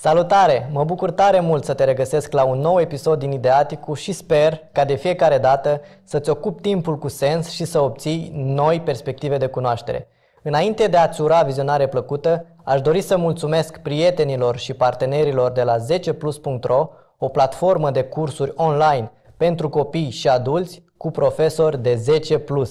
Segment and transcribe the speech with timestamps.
[0.00, 0.70] Salutare!
[0.72, 4.60] Mă bucur tare mult să te regăsesc la un nou episod din Ideaticu și sper
[4.72, 9.46] ca de fiecare dată să-ți ocupi timpul cu sens și să obții noi perspective de
[9.46, 10.08] cunoaștere.
[10.42, 15.76] Înainte de a-ți ura vizionare plăcută, aș dori să mulțumesc prietenilor și partenerilor de la
[15.76, 16.88] 10plus.ro,
[17.18, 22.68] o platformă de cursuri online pentru copii și adulți cu profesori de 10+.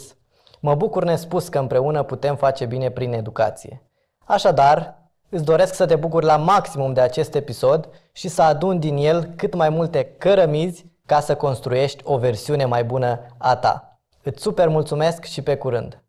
[0.59, 3.81] Mă bucur nespus că împreună putem face bine prin educație.
[4.25, 4.96] Așadar,
[5.29, 9.29] îți doresc să te bucuri la maximum de acest episod și să aduni din el
[9.35, 13.99] cât mai multe cărămizi ca să construiești o versiune mai bună a ta.
[14.23, 16.01] Îți super mulțumesc și pe curând!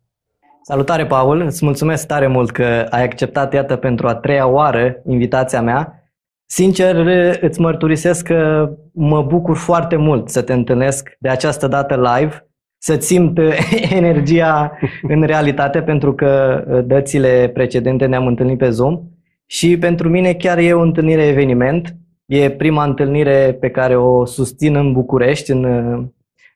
[0.63, 1.41] Salutare, Paul!
[1.41, 6.03] Îți mulțumesc tare mult că ai acceptat, iată, pentru a treia oară invitația mea.
[6.45, 6.95] Sincer,
[7.41, 12.48] îți mărturisesc că mă bucur foarte mult să te întâlnesc de această dată live
[12.81, 13.39] să simt
[13.99, 19.01] energia în realitate, pentru că uh, dățile precedente ne-am întâlnit pe Zoom
[19.45, 21.95] și pentru mine chiar e o întâlnire eveniment.
[22.25, 26.05] E prima întâlnire pe care o susțin în București, în, uh,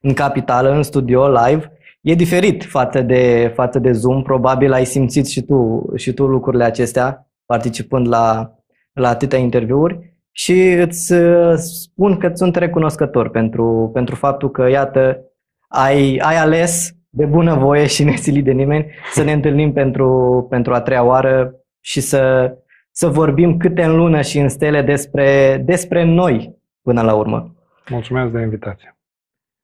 [0.01, 1.71] în capitală, în studio, live.
[2.01, 6.63] E diferit față de, față de Zoom, probabil ai simțit și tu, și tu lucrurile
[6.63, 8.55] acestea participând la,
[8.93, 15.19] la atâtea interviuri și îți uh, spun că sunt recunoscător pentru, pentru faptul că, iată,
[15.75, 20.73] ai, ai ales de bună voie și nesilit de nimeni să ne întâlnim pentru, pentru
[20.73, 22.53] a treia oară și să,
[22.91, 27.55] să vorbim câte în lună și în stele despre, despre noi până la urmă.
[27.89, 28.97] Mulțumesc de invitație.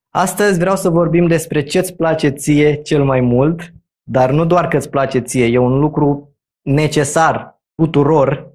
[0.10, 4.68] Astăzi vreau să vorbim despre ce îți place ție cel mai mult, dar nu doar
[4.68, 8.52] că îți place ție, e un lucru necesar tuturor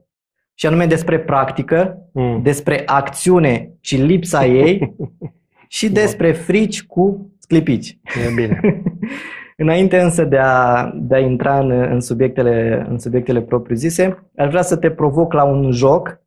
[0.55, 2.43] și anume despre practică, mm.
[2.43, 4.95] despre acțiune și lipsa ei
[5.77, 7.99] și despre frici cu sclipici.
[8.27, 8.61] E bine.
[9.57, 14.63] Înainte însă de a, de a intra în, în, subiectele, în subiectele propriu-zise, aș vrea
[14.63, 16.23] să te provoc la un joc.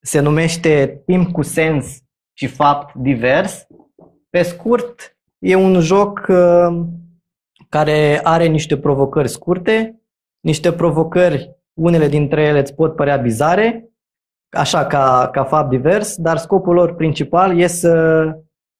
[0.00, 3.66] Se numește Timp cu sens și fapt divers.
[4.30, 6.84] Pe scurt, e un joc uh,
[7.68, 10.02] care are niște provocări scurte,
[10.40, 13.90] niște provocări, unele dintre ele îți pot părea bizare,
[14.50, 18.24] așa ca, ca fapt divers, dar scopul lor principal e să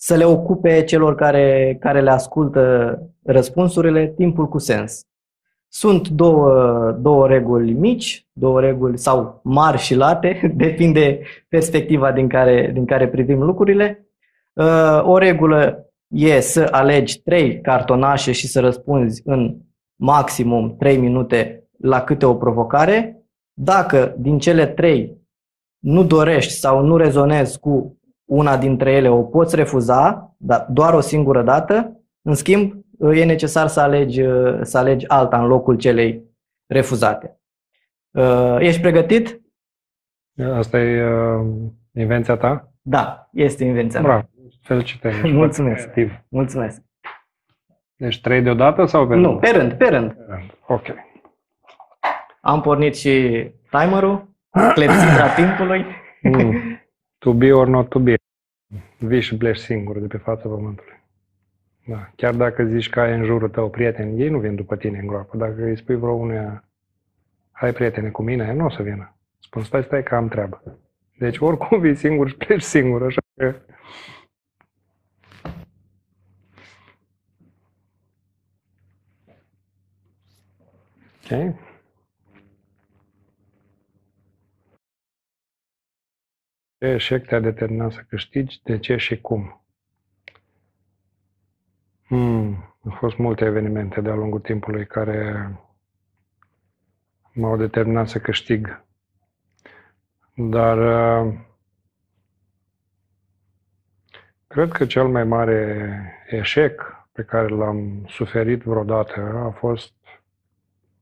[0.01, 5.07] să le ocupe celor care, care le ascultă răspunsurile timpul cu sens.
[5.69, 12.71] Sunt două, două reguli mici, două reguli sau mari și late, depinde perspectiva din care,
[12.73, 14.09] din care privim lucrurile.
[14.53, 19.57] Uh, o regulă e să alegi trei cartonașe și să răspunzi în
[19.97, 23.23] maximum 3 minute la câte o provocare.
[23.53, 25.17] Dacă din cele trei
[25.79, 27.98] nu dorești sau nu rezonezi cu
[28.29, 32.03] una dintre ele o poți refuza, dar doar o singură dată.
[32.23, 32.73] În schimb,
[33.13, 34.23] e necesar să alegi,
[34.63, 36.23] să alegi alta în locul celei
[36.67, 37.41] refuzate.
[38.11, 39.41] Uh, ești pregătit?
[40.53, 41.47] Asta e uh,
[41.93, 42.73] invenția ta?
[42.83, 44.29] Da, este invenția Bravo,
[44.63, 45.33] felicitări.
[45.33, 45.89] Mulțumesc.
[46.29, 46.83] Mulțumesc.
[47.97, 49.27] Deci trei deodată sau pe rând?
[49.27, 50.13] Nu, pe rând, pe rând.
[50.13, 50.59] Pe rând.
[50.67, 50.87] Ok.
[52.41, 54.29] Am pornit și timerul,
[54.75, 55.85] clepsidra timpului.
[56.23, 56.78] Mm.
[57.19, 58.15] To be or not to be.
[58.99, 61.01] Vii și pleci singur de pe fața pământului.
[61.87, 62.11] Da.
[62.17, 65.07] Chiar dacă zici că ai în jurul tău prieteni, ei nu vin după tine în
[65.07, 65.37] groapă.
[65.37, 66.65] Dacă îi spui vreo unuia,
[67.53, 69.17] hai prietene cu mine, nu o să vină.
[69.39, 70.63] Spun, stai, stai că am treabă.
[71.19, 73.55] Deci oricum vii singur și pleci singur, așa că...
[81.31, 81.55] Ok?
[86.79, 88.61] Ce eșec te-a determinat să câștigi?
[88.63, 89.65] De ce și cum?
[92.07, 95.51] Hmm, au fost multe evenimente de-a lungul timpului care
[97.33, 98.85] m-au determinat să câștig.
[100.35, 101.35] Dar uh,
[104.47, 109.93] cred că cel mai mare eșec pe care l-am suferit vreodată a fost,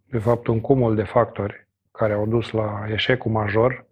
[0.04, 3.86] de fapt, un cumul de factori care au dus la eșecul major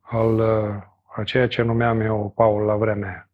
[0.00, 3.30] al uh, a ceea ce numeam eu Paul la vremea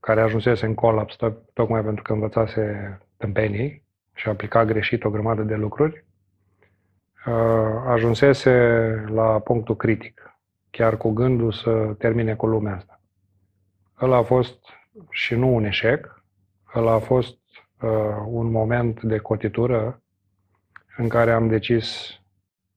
[0.00, 1.16] care ajunsese în colaps
[1.52, 3.84] tocmai pentru că învățase tâmpenii
[4.14, 6.04] și aplica greșit o grămadă de lucruri,
[7.86, 8.50] ajunsese
[9.08, 10.36] la punctul critic,
[10.70, 13.00] chiar cu gândul să termine cu lumea asta.
[14.00, 14.58] Ăla a fost
[15.10, 16.24] și nu un eșec,
[16.74, 17.38] ăla a fost
[17.80, 17.90] uh,
[18.26, 20.02] un moment de cotitură
[20.96, 22.18] în care am decis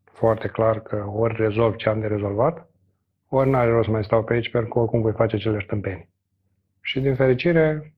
[0.04, 2.67] foarte clar că ori rezolv ce am de rezolvat,
[3.28, 6.10] ori n-are rost să mai stau pe aici, pentru că oricum voi face cele tâmpeni.
[6.82, 7.94] Și din fericire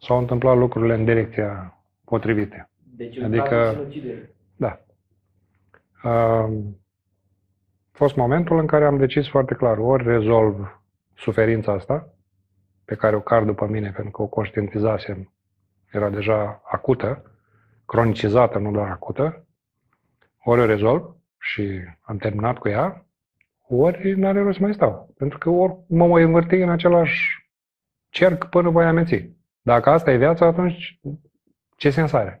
[0.00, 2.70] s-au întâmplat lucrurile în direcția potrivită.
[2.96, 3.86] Deci adică,
[4.56, 4.80] da.
[6.04, 6.48] Uh,
[7.94, 10.82] A fost momentul în care am decis foarte clar, ori rezolv
[11.14, 12.08] suferința asta,
[12.84, 15.32] pe care o car după mine, pentru că o conștientizasem,
[15.90, 17.22] era deja acută,
[17.86, 19.46] cronicizată, nu doar acută,
[20.44, 23.06] ori o rezolv și am terminat cu ea,
[23.68, 25.14] ori n-are rost să mai stau.
[25.16, 27.48] Pentru că ori mă voi învârti în același
[28.08, 29.30] cerc până voi ameți.
[29.62, 31.00] Dacă asta e viața, atunci
[31.76, 32.40] ce sens are?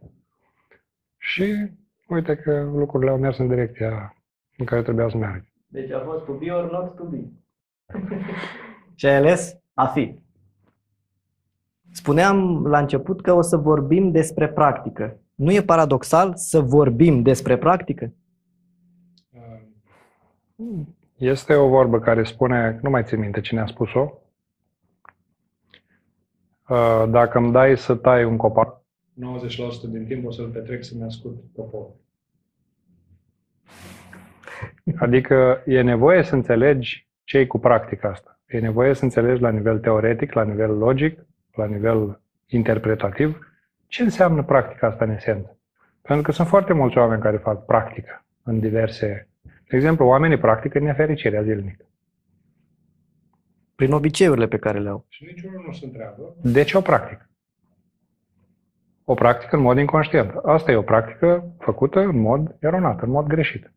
[1.18, 1.70] Și
[2.08, 4.16] uite că lucrurile au mers în direcția
[4.56, 5.46] în care trebuia să meargă.
[5.66, 7.24] Deci a fost to be or not to be.
[8.94, 10.18] Și ai ales a fi.
[11.92, 15.18] Spuneam la început că o să vorbim despre practică.
[15.34, 18.12] Nu e paradoxal să vorbim despre practică?
[21.16, 24.12] Este o vorbă care spune, nu mai țin minte cine a spus-o,
[26.68, 28.82] uh, dacă îmi dai să tai un copac,
[29.14, 31.94] 90% din timp o să-l petrec să-mi ascult poporul.
[34.96, 38.38] Adică e nevoie să înțelegi ce e cu practica asta.
[38.46, 43.54] E nevoie să înțelegi la nivel teoretic, la nivel logic, la nivel interpretativ,
[43.86, 45.58] ce înseamnă practica asta în esență.
[46.02, 49.28] Pentru că sunt foarte mulți oameni care fac practică în diverse...
[49.68, 51.84] De exemplu, oamenii practică nefericirea zilnică.
[53.74, 55.04] Prin obiceiurile pe care le au.
[55.08, 57.28] Și niciunul nu se întreabă de ce o practică.
[59.04, 60.30] O practică în mod inconștient.
[60.42, 63.72] Asta e o practică făcută în mod eronat, în mod greșit.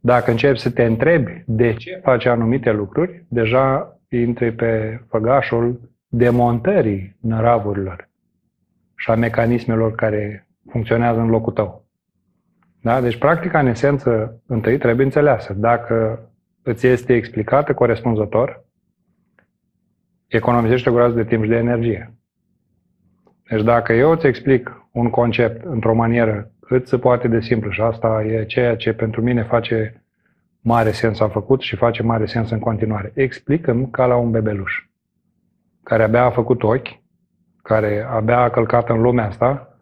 [0.00, 7.16] Dacă începi să te întrebi de ce faci anumite lucruri, deja intri pe făgașul demontării
[7.20, 8.08] năravurilor
[8.96, 11.85] și a mecanismelor care funcționează în locul tău.
[12.86, 13.00] Da?
[13.00, 15.52] Deci, practica, în esență, întâi trebuie înțeleasă.
[15.52, 16.20] Dacă
[16.62, 18.64] îți este explicată corespunzător,
[20.26, 22.14] economisește o groază de timp și de energie.
[23.48, 27.80] Deci dacă eu îți explic un concept într-o manieră cât se poate de simplu și
[27.80, 30.02] asta e ceea ce pentru mine face
[30.60, 33.12] mare sens a făcut și face mare sens în continuare.
[33.14, 34.84] Explicăm ca la un bebeluș
[35.82, 36.88] care abia a făcut ochi,
[37.62, 39.78] care abia a călcat în lumea asta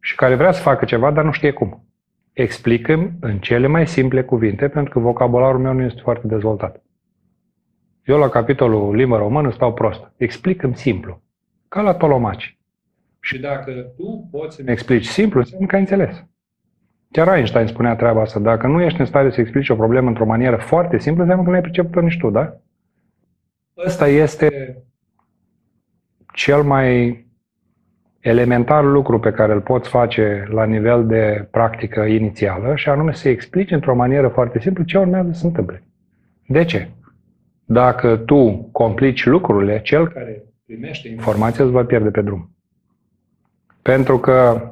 [0.00, 1.84] și care vrea să facă ceva, dar nu știe cum.
[2.32, 6.82] Explicăm în cele mai simple cuvinte, pentru că vocabularul meu nu este foarte dezvoltat.
[8.04, 10.12] Eu la capitolul limba română stau prost.
[10.16, 11.22] Explicăm simplu,
[11.68, 12.58] ca la tolomaci.
[13.20, 16.24] Și dacă tu poți să-mi explici simplu, înseamnă că ai înțeles.
[17.10, 18.40] Chiar Einstein spunea treaba asta.
[18.40, 21.50] Dacă nu ești în stare să explici o problemă într-o manieră foarte simplă, înseamnă că
[21.50, 22.56] nu ai priceput-o nici tu, da?
[23.86, 24.76] Ăsta este
[26.34, 27.26] cel mai
[28.20, 33.28] elementar lucru pe care îl poți face la nivel de practică inițială și anume să
[33.28, 35.82] explici într-o manieră foarte simplă ce urmează să se întâmple.
[36.46, 36.88] De ce?
[37.64, 42.56] Dacă tu complici lucrurile, cel care primește informația îți va pierde pe drum.
[43.82, 44.68] Pentru că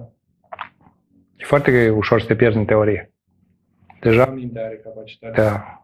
[1.36, 3.12] e foarte ușor să te pierzi în teorie.
[4.00, 5.82] Deja mintea are capacitatea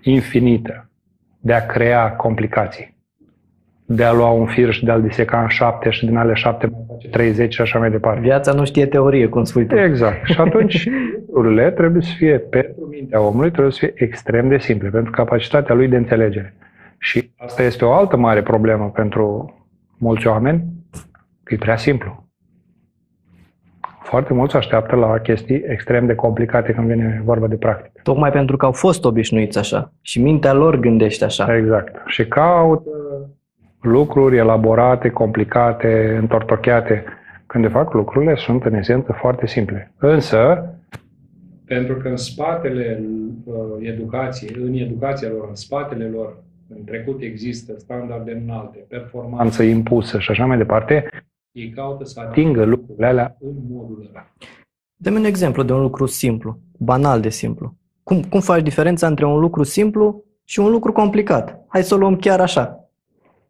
[0.00, 0.90] infinită
[1.40, 2.98] de a crea complicații
[3.92, 6.66] de a lua un fir și de a-l diseca în șapte și din ale șapte
[6.66, 8.20] mai face 30 și așa mai departe.
[8.20, 9.78] Viața nu știe teorie, cum spui tu.
[9.78, 10.26] Exact.
[10.26, 10.88] Și atunci
[11.26, 15.74] lucrurile trebuie să fie, pentru mintea omului, trebuie să fie extrem de simple, pentru capacitatea
[15.74, 16.54] lui de înțelegere.
[16.98, 19.54] Și asta este o altă mare problemă pentru
[19.98, 20.64] mulți oameni,
[21.42, 22.28] că e prea simplu.
[24.02, 28.00] Foarte mulți așteaptă la chestii extrem de complicate când vine vorba de practică.
[28.02, 31.56] Tocmai pentru că au fost obișnuiți așa și mintea lor gândește așa.
[31.56, 32.02] Exact.
[32.06, 32.90] Și caută
[33.80, 37.04] lucruri elaborate, complicate, întortocheate,
[37.46, 39.92] când de fapt lucrurile sunt în esență foarte simple.
[39.98, 40.64] Însă,
[41.64, 43.02] pentru că în spatele
[43.44, 50.18] uh, educației, în educația lor, în spatele lor, în trecut există standarde înalte, performanță impusă
[50.18, 51.08] și așa mai departe,
[51.52, 54.26] ei caută să atingă lucrurile alea în modul ăla.
[54.96, 57.74] Dă-mi un exemplu de un lucru simplu, banal de simplu.
[58.02, 61.64] Cum, cum faci diferența între un lucru simplu și un lucru complicat?
[61.68, 62.79] Hai să o luăm chiar așa.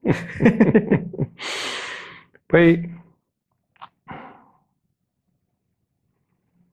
[2.47, 2.91] păi,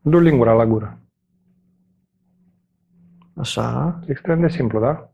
[0.01, 1.00] du lingura la gură.
[3.36, 4.00] Așa.
[4.07, 5.12] Extrem de simplu, da?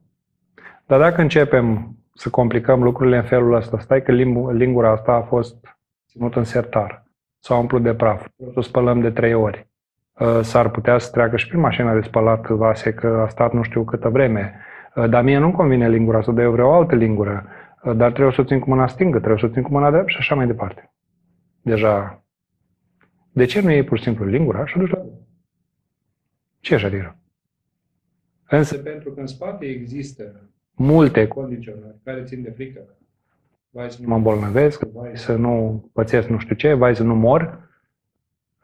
[0.86, 4.12] Dar dacă începem să complicăm lucrurile în felul ăsta, stai că
[4.52, 5.78] lingura asta a fost
[6.08, 7.06] ținută în sertar,
[7.40, 9.68] s-a umplut de praf, o spălăm de trei ori.
[10.20, 13.64] Ă, s-ar putea să treacă și prin mașina de spălat vase, că a stat nu
[13.64, 14.60] știu câtă vreme.
[14.96, 17.46] Ă, dar mie nu-mi convine lingura asta, dar eu vreau o altă lingură
[17.84, 20.12] dar trebuie să o țin cu mâna stângă, trebuie să o țin cu mâna dreaptă
[20.12, 20.94] și așa mai departe.
[21.62, 22.24] Deja,
[23.32, 25.06] de ce nu iei pur și simplu lingura și o duci la
[26.60, 27.16] Ce așa de rău?
[28.50, 32.98] Însă pentru că în spate există multe condiționări care țin de frică.
[33.70, 37.16] Vai să nu mă îmbolnăvesc, vai să nu pățesc nu știu ce, vai să nu
[37.16, 37.70] mor.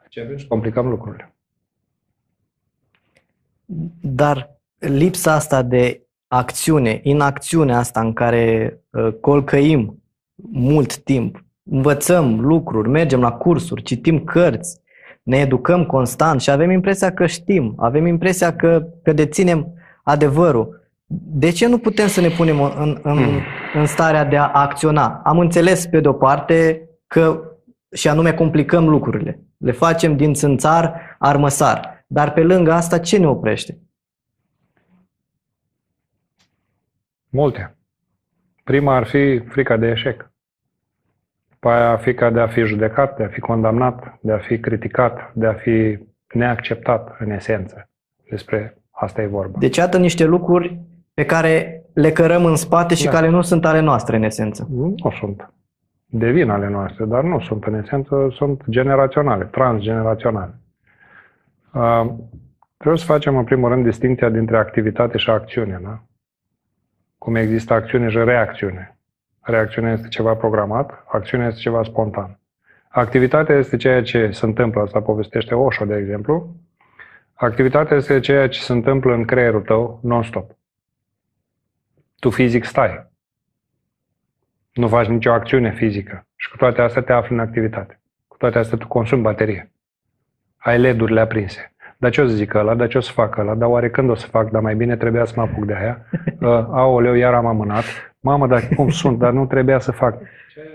[0.08, 1.34] Ce atunci complicăm lucrurile.
[4.00, 10.02] Dar lipsa asta de acțiune, inacțiunea asta în care uh, colcăim
[10.52, 14.80] mult timp, învățăm lucruri, mergem la cursuri, citim cărți,
[15.22, 19.72] ne educăm constant și avem impresia că știm, avem impresia că, că deținem
[20.02, 20.80] adevărul.
[21.32, 23.40] De ce nu putem să ne punem în, în, hmm.
[23.74, 25.20] în starea de a acționa?
[25.24, 27.40] Am înțeles pe de-o parte că
[27.92, 29.40] și anume complicăm lucrurile.
[29.56, 32.04] Le facem din țânțar armăsar.
[32.06, 33.78] Dar pe lângă asta ce ne oprește?
[37.30, 37.76] Multe.
[38.64, 40.30] Prima ar fi frica de eșec.
[41.48, 45.30] După aia frica de a fi judecat, de a fi condamnat, de a fi criticat,
[45.34, 45.98] de a fi
[46.34, 47.88] neacceptat în esență.
[48.30, 49.58] Despre asta e vorba.
[49.58, 50.80] Deci iată niște lucruri
[51.14, 53.10] pe care le cărăm în spate și da.
[53.10, 54.68] care nu sunt ale noastre în esență.
[54.70, 55.52] Nu sunt.
[56.06, 60.54] Devin ale noastre, dar nu sunt în esență, sunt generaționale, transgeneraționale.
[61.72, 62.06] Uh,
[62.76, 65.80] trebuie să facem în primul rând distinția dintre activitate și acțiune.
[65.82, 66.02] Da?
[67.20, 68.98] Cum există acțiune și reacțiune.
[69.40, 72.38] Reacțiunea este ceva programat, acțiunea este ceva spontan.
[72.88, 76.56] Activitatea este ceea ce se întâmplă, asta povestește Osho, de exemplu.
[77.34, 80.50] Activitatea este ceea ce se întâmplă în creierul tău non-stop.
[82.18, 83.10] Tu fizic stai.
[84.72, 86.26] Nu faci nicio acțiune fizică.
[86.36, 88.00] Și cu toate astea te afli în activitate.
[88.28, 89.72] Cu toate astea tu consumi baterie.
[90.56, 91.74] Ai LED-urile aprinse.
[92.00, 94.10] Dar ce o să zic ăla, dar ce o să fac ăla, dar oare când
[94.10, 96.04] o să fac, dar mai bine trebuia să mă apuc de aia.
[96.40, 97.84] Uh, aoleu, iar am amânat.
[98.20, 100.18] Mamă, dar cum sunt, dar nu trebuia să fac.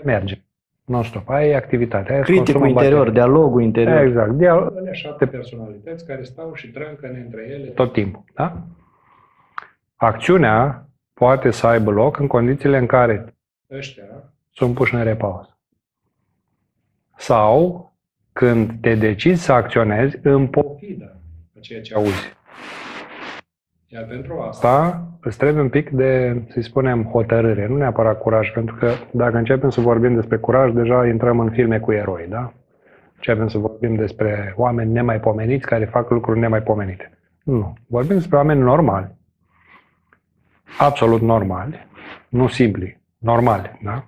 [0.04, 0.40] Merge.
[0.84, 1.28] Non-stop.
[1.28, 2.14] Aia e activitatea.
[2.14, 3.12] Aia Criticul interior, baterie.
[3.12, 4.02] dialogul interior.
[4.02, 4.30] Exact.
[4.30, 8.24] Dialogul șapte personalități care stau și trâncă între ele tot timpul.
[8.34, 8.62] Da?
[9.96, 13.34] Acțiunea poate să aibă loc în condițiile în care
[13.70, 14.04] ăștia
[14.52, 15.56] sunt puși în repaus.
[17.16, 17.92] Sau
[18.32, 21.15] când te decizi să acționezi în pofidă a
[21.66, 22.36] ceea ce auzi.
[23.86, 28.74] Iar pentru asta îți trebuie un pic de, să spunem, hotărâre, nu neapărat curaj, pentru
[28.74, 32.52] că dacă începem să vorbim despre curaj, deja intrăm în filme cu eroi, da?
[33.14, 37.18] Începem să vorbim despre oameni nemaipomeniți care fac lucruri nemaipomenite.
[37.44, 37.74] Nu.
[37.88, 39.14] Vorbim despre oameni normali.
[40.78, 41.86] Absolut normali.
[42.28, 43.00] Nu simpli.
[43.18, 44.04] Normali, da?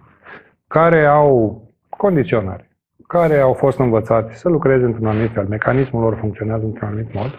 [0.66, 2.68] Care au condiționare
[3.08, 7.30] care au fost învățați să lucreze într-un anumit fel, mecanismul lor funcționează într-un anumit mod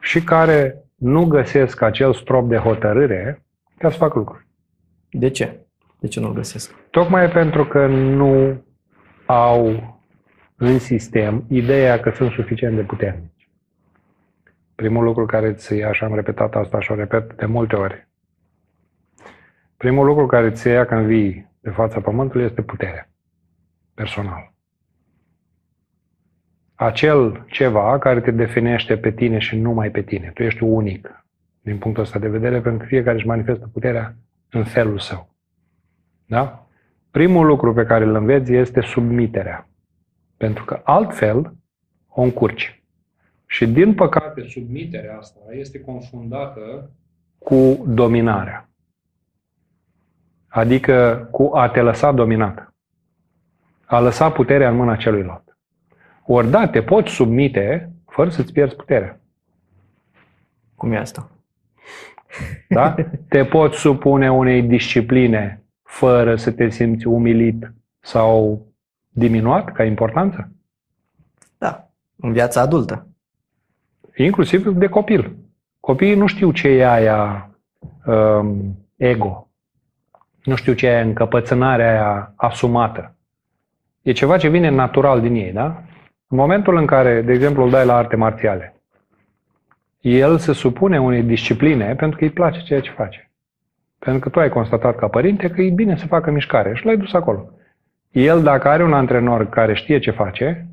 [0.00, 3.42] și care nu găsesc acel strop de hotărâre
[3.78, 4.46] ca să fac lucruri.
[5.10, 5.66] De ce?
[6.00, 6.74] De ce nu-l găsesc?
[6.90, 8.64] Tocmai pentru că nu
[9.26, 9.96] au
[10.56, 13.50] în sistem ideea că sunt suficient de puternici.
[14.74, 18.08] Primul lucru care ți ia, și am repetat asta și o repet de multe ori,
[19.76, 23.10] primul lucru care ți ia când vii de fața pământului este puterea
[23.94, 24.52] personală
[26.80, 30.30] acel ceva care te definește pe tine și numai pe tine.
[30.34, 31.24] Tu ești unic
[31.60, 34.14] din punctul ăsta de vedere, pentru că fiecare își manifestă puterea
[34.50, 35.28] în felul său.
[36.26, 36.66] Da?
[37.10, 39.68] Primul lucru pe care îl înveți este submiterea.
[40.36, 41.54] Pentru că altfel
[42.08, 42.82] o încurci.
[43.46, 46.90] Și din păcate, submiterea asta este confundată
[47.38, 48.68] cu dominarea.
[50.48, 52.74] Adică cu a te lăsa dominat.
[53.84, 55.47] A lăsa puterea în mâna celuilalt.
[56.30, 59.20] Ori da, te poți submite fără să-ți pierzi puterea.
[60.74, 61.30] Cum e asta?
[62.68, 62.94] Da?
[63.28, 68.66] Te poți supune unei discipline fără să te simți umilit sau
[69.08, 70.52] diminuat ca importanță?
[71.58, 73.06] Da, în viața adultă.
[74.16, 75.36] Inclusiv de copil.
[75.80, 77.50] Copiii nu știu ce e aia
[78.06, 79.48] um, ego.
[80.44, 83.16] Nu știu ce e încăpățânarea aia asumată.
[84.02, 85.82] E ceva ce vine natural din ei, da?
[86.28, 88.76] În momentul în care, de exemplu, îl dai la arte marțiale,
[90.00, 93.30] el se supune unei discipline pentru că îi place ceea ce face.
[93.98, 96.96] Pentru că tu ai constatat ca părinte că e bine să facă mișcare și l-ai
[96.96, 97.50] dus acolo.
[98.10, 100.66] El, dacă are un antrenor care știe ce face,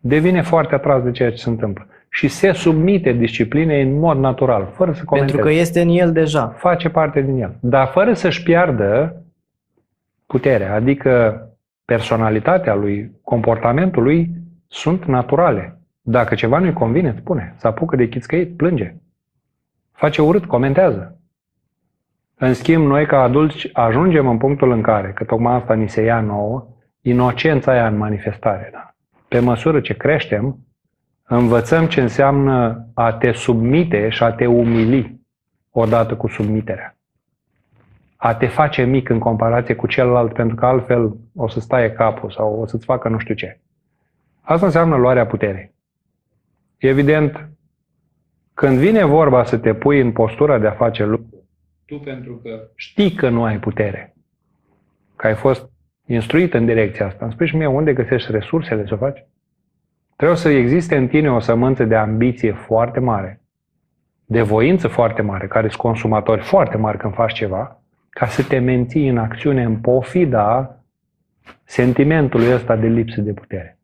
[0.00, 1.86] devine foarte atras de ceea ce se întâmplă.
[2.08, 5.36] Și se submite disciplinei în mod natural, fără să comenteze.
[5.36, 6.54] Pentru că este în el deja.
[6.56, 7.56] Face parte din el.
[7.60, 9.22] Dar fără să-și piardă
[10.26, 11.40] puterea, adică
[11.84, 14.30] personalitatea lui, comportamentul lui
[14.68, 15.80] sunt naturale.
[16.00, 17.54] Dacă ceva nu-i convine, spune.
[17.56, 18.94] Se apucă de chițcăit, plânge.
[19.92, 21.20] Face urât, comentează.
[22.38, 26.02] În schimb, noi ca adulți ajungem în punctul în care, că tocmai asta ni se
[26.02, 26.66] ia nouă,
[27.00, 28.68] inocența aia în manifestare.
[28.72, 28.94] Da?
[29.28, 30.58] Pe măsură ce creștem,
[31.26, 35.20] învățăm ce înseamnă a te submite și a te umili
[35.70, 36.96] odată cu submiterea.
[38.16, 42.30] A te face mic în comparație cu celălalt, pentru că altfel o să stai capul
[42.30, 43.60] sau o să-ți facă nu știu ce.
[44.48, 45.74] Asta înseamnă luarea puterii.
[46.76, 47.48] Evident,
[48.54, 51.42] Când vine vorba să te pui în postura de a face lucruri,
[51.86, 54.14] tu pentru că știi că nu ai putere,
[55.16, 55.70] că ai fost
[56.06, 59.26] instruit în direcția asta, îmi spui și mie unde găsești resursele să o faci?
[60.16, 63.40] Trebuie să existe în tine o sămânță de ambiție foarte mare,
[64.24, 68.58] de voință foarte mare, care sunt consumatori foarte mari când faci ceva, ca să te
[68.58, 70.80] menții în acțiune în pofida
[71.64, 73.75] sentimentului ăsta de lipsă de putere.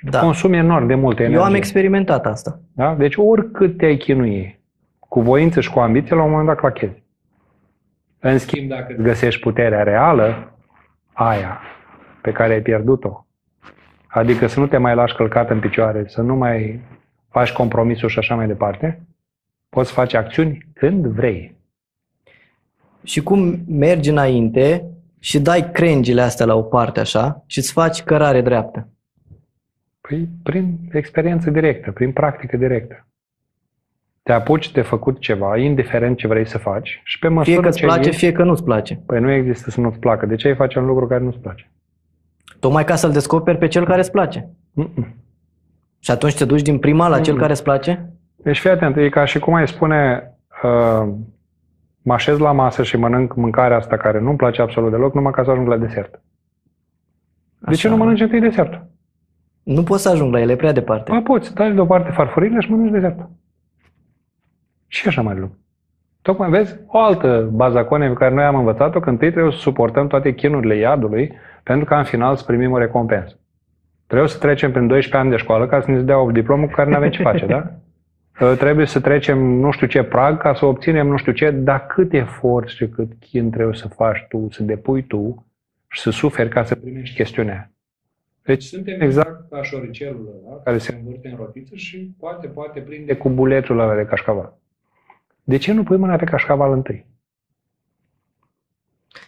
[0.00, 0.20] Da.
[0.20, 1.40] Consumi enorm de multe energie.
[1.40, 2.60] Eu am experimentat asta.
[2.72, 2.94] Da?
[2.94, 4.60] Deci oricât te-ai chinui
[4.98, 7.02] cu voință și cu ambiție, la un moment dat clachezi.
[8.18, 10.52] În schimb, dacă îți găsești puterea reală,
[11.12, 11.60] aia
[12.22, 13.26] pe care ai pierdut-o,
[14.08, 16.80] adică să nu te mai lași călcat în picioare, să nu mai
[17.30, 19.02] faci compromisuri și așa mai departe,
[19.68, 21.56] poți face acțiuni când vrei.
[23.02, 24.84] Și cum mergi înainte
[25.18, 28.88] și dai crengile astea la o parte așa și îți faci cărare dreaptă?
[30.08, 33.06] Păi prin experiență directă, prin practică directă.
[34.22, 37.68] Te apuci de făcut ceva, indiferent ce vrei să faci și pe măsură Fie că
[37.68, 39.00] îți ce place, ești, fie că nu-ți place.
[39.06, 40.26] Păi nu există să nu-ți placă.
[40.26, 41.70] De ce ai face un lucru care nu-ți place?
[42.60, 44.48] Tocmai ca să-l descoperi pe cel care îți place.
[44.82, 45.04] Mm-mm.
[45.98, 47.40] Și atunci te duci din prima la cel Mm.
[47.40, 48.10] care îți place?
[48.36, 50.30] Deci fii atent, e ca și cum ai spune
[50.62, 51.08] uh,
[52.02, 55.44] mă așez la masă și mănânc mâncarea asta care nu-mi place absolut deloc, numai ca
[55.44, 56.20] să ajung la desert.
[57.58, 57.96] De ce Așa.
[57.96, 58.86] nu mănânci întâi desertul?
[59.68, 61.10] Nu poți să ajung la ele, e prea departe.
[61.10, 63.30] Ba poți, dai deoparte farfurile și mănânci desertul.
[64.86, 65.58] Și așa mai lucru.
[66.22, 70.06] Tocmai vezi o altă bazacone pe care noi am învățat-o, că întâi trebuie să suportăm
[70.06, 71.32] toate chinurile iadului,
[71.62, 73.38] pentru ca în final să primim o recompensă.
[74.06, 76.72] Trebuie să trecem prin 12 ani de școală ca să ne dea o diplomă cu
[76.72, 77.70] care nu avem ce face, da?
[78.40, 81.86] Uh, Trebuie să trecem nu știu ce prag ca să obținem nu știu ce, dar
[81.86, 85.46] cât efort și cât chin trebuie să faci tu, să depui tu
[85.88, 87.70] și să suferi ca să primești chestiunea aia.
[88.48, 93.16] Deci suntem exact ca șoricelul ăla care se învârte în rotiță și poate, poate prinde
[93.16, 94.58] cu bulețul ăla de cașcaval.
[95.44, 97.06] De ce nu pui mâna pe cașcaval întâi?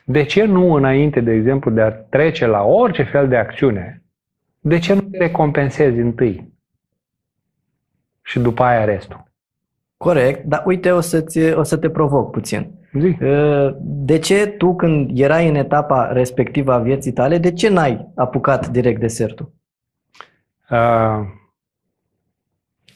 [0.04, 4.02] De ce nu înainte, de exemplu, de a trece la orice fel de acțiune,
[4.60, 6.52] de ce nu te recompensezi întâi?
[8.22, 9.24] Și după aia restul.
[9.96, 12.79] Corect, dar uite, o, să-ți, o să te provoc puțin.
[12.92, 13.24] Zi.
[13.24, 18.08] Uh, De ce tu, când erai în etapa respectivă a vieții tale, de ce n-ai
[18.14, 19.52] apucat direct desertul?
[20.70, 21.20] Uh,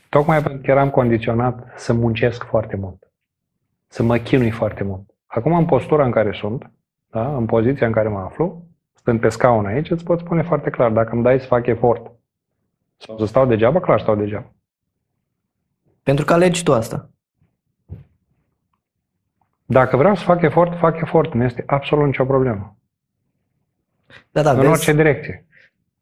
[0.09, 3.12] tocmai pentru că eram condiționat să muncesc foarte mult.
[3.87, 5.11] Să mă chinui foarte mult.
[5.26, 6.70] Acum, în postura în care sunt,
[7.11, 10.70] da, în poziția în care mă aflu, stând pe scaun aici, îți pot spune foarte
[10.70, 12.11] clar, dacă îmi dai să fac efort
[12.96, 14.52] sau să stau degeaba, clar stau degeaba.
[16.02, 17.11] Pentru că alegi tu asta.
[19.74, 21.34] Dacă vreau să fac efort, fac efort.
[21.34, 22.76] Nu este absolut nicio problemă.
[24.30, 25.46] Da, da, în vezi, orice direcție.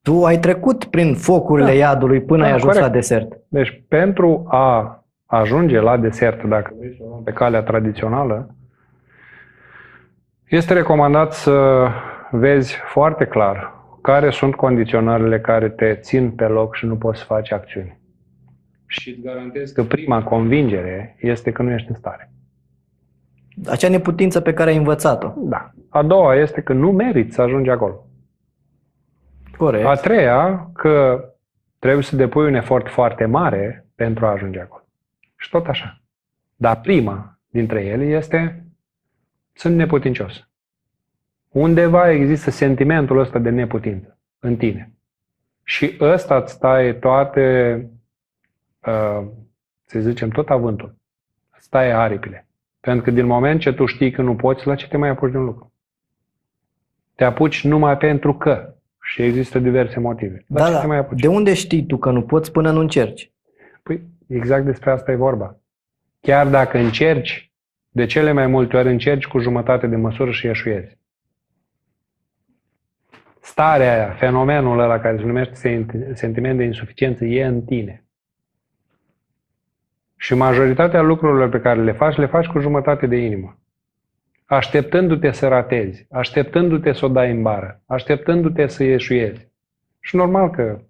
[0.03, 1.73] tu ai trecut prin focurile Da.
[1.75, 2.87] iadului până Da, ai ajuns corect.
[2.87, 3.33] la desert.
[3.49, 8.55] Deci, pentru a ajunge la desert, dacă vrei să o luăm pe calea tradițională,
[10.49, 11.87] este recomandat să
[12.31, 17.25] vezi foarte clar care sunt condiționările care te țin pe loc și nu poți să
[17.25, 18.01] faci acțiuni.
[18.87, 22.32] Și îți garantez că prima convingere este că nu ești în stare.
[23.67, 25.33] Acea neputință pe care ai învățat-o.
[25.37, 25.71] Da.
[25.89, 28.07] A doua este că nu meriți să ajungi acolo.
[29.57, 29.87] Corect.
[29.87, 31.25] A treia, că
[31.79, 34.85] trebuie să depui un efort foarte mare pentru a ajunge acolo.
[35.37, 36.01] Și tot așa.
[36.57, 38.67] Dar prima dintre ele este
[39.53, 40.49] sunt neputincios.
[41.49, 44.93] Undeva există sentimentul ăsta de neputință în tine.
[45.63, 47.77] Și ăsta îți taie toate,
[48.87, 49.27] uh,
[49.85, 50.97] să zicem, tot avântul.
[51.59, 52.47] Îți taie aripile.
[52.83, 55.31] Pentru că din moment ce tu știi că nu poți, la ce te mai apuci
[55.31, 55.73] de un lucru?
[57.15, 58.75] Te apuci numai pentru că.
[59.03, 60.45] Și există diverse motive.
[60.47, 60.81] La Da, ce da.
[60.81, 61.21] te mai apuci?
[61.21, 63.31] De unde știi tu că nu poți până nu încerci?
[63.83, 65.57] Păi exact despre asta e vorba.
[66.21, 67.51] Chiar dacă încerci,
[67.89, 70.97] de cele mai multe ori încerci cu jumătate de măsură și eșuezi.
[73.41, 78.02] Starea aia, fenomenul ăla care se numește senti- sentiment de insuficiență e în tine.
[80.23, 83.59] Și majoritatea lucrurilor pe care le faci, le faci cu jumătate de inimă.
[84.45, 89.49] Așteptându-te să ratezi, așteptându-te să o dai în bară, așteptându-te să ieșuiezi.
[90.01, 90.81] Și normal că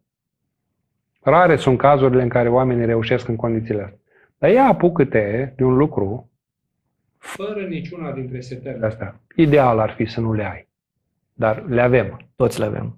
[1.22, 3.98] Rare sunt cazurile în care oamenii reușesc în condițiile astea.
[4.38, 6.30] Dar ia apucă-te de un lucru
[7.18, 9.20] fără niciuna dintre setările astea.
[9.36, 10.68] Ideal ar fi să nu le ai.
[11.32, 12.20] Dar le avem.
[12.36, 12.96] Toți le avem.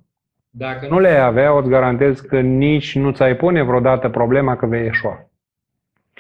[0.50, 4.86] Dacă nu le avea, îți garantez că nici nu ți-ai pune vreodată problema că vei
[4.86, 5.28] eșua.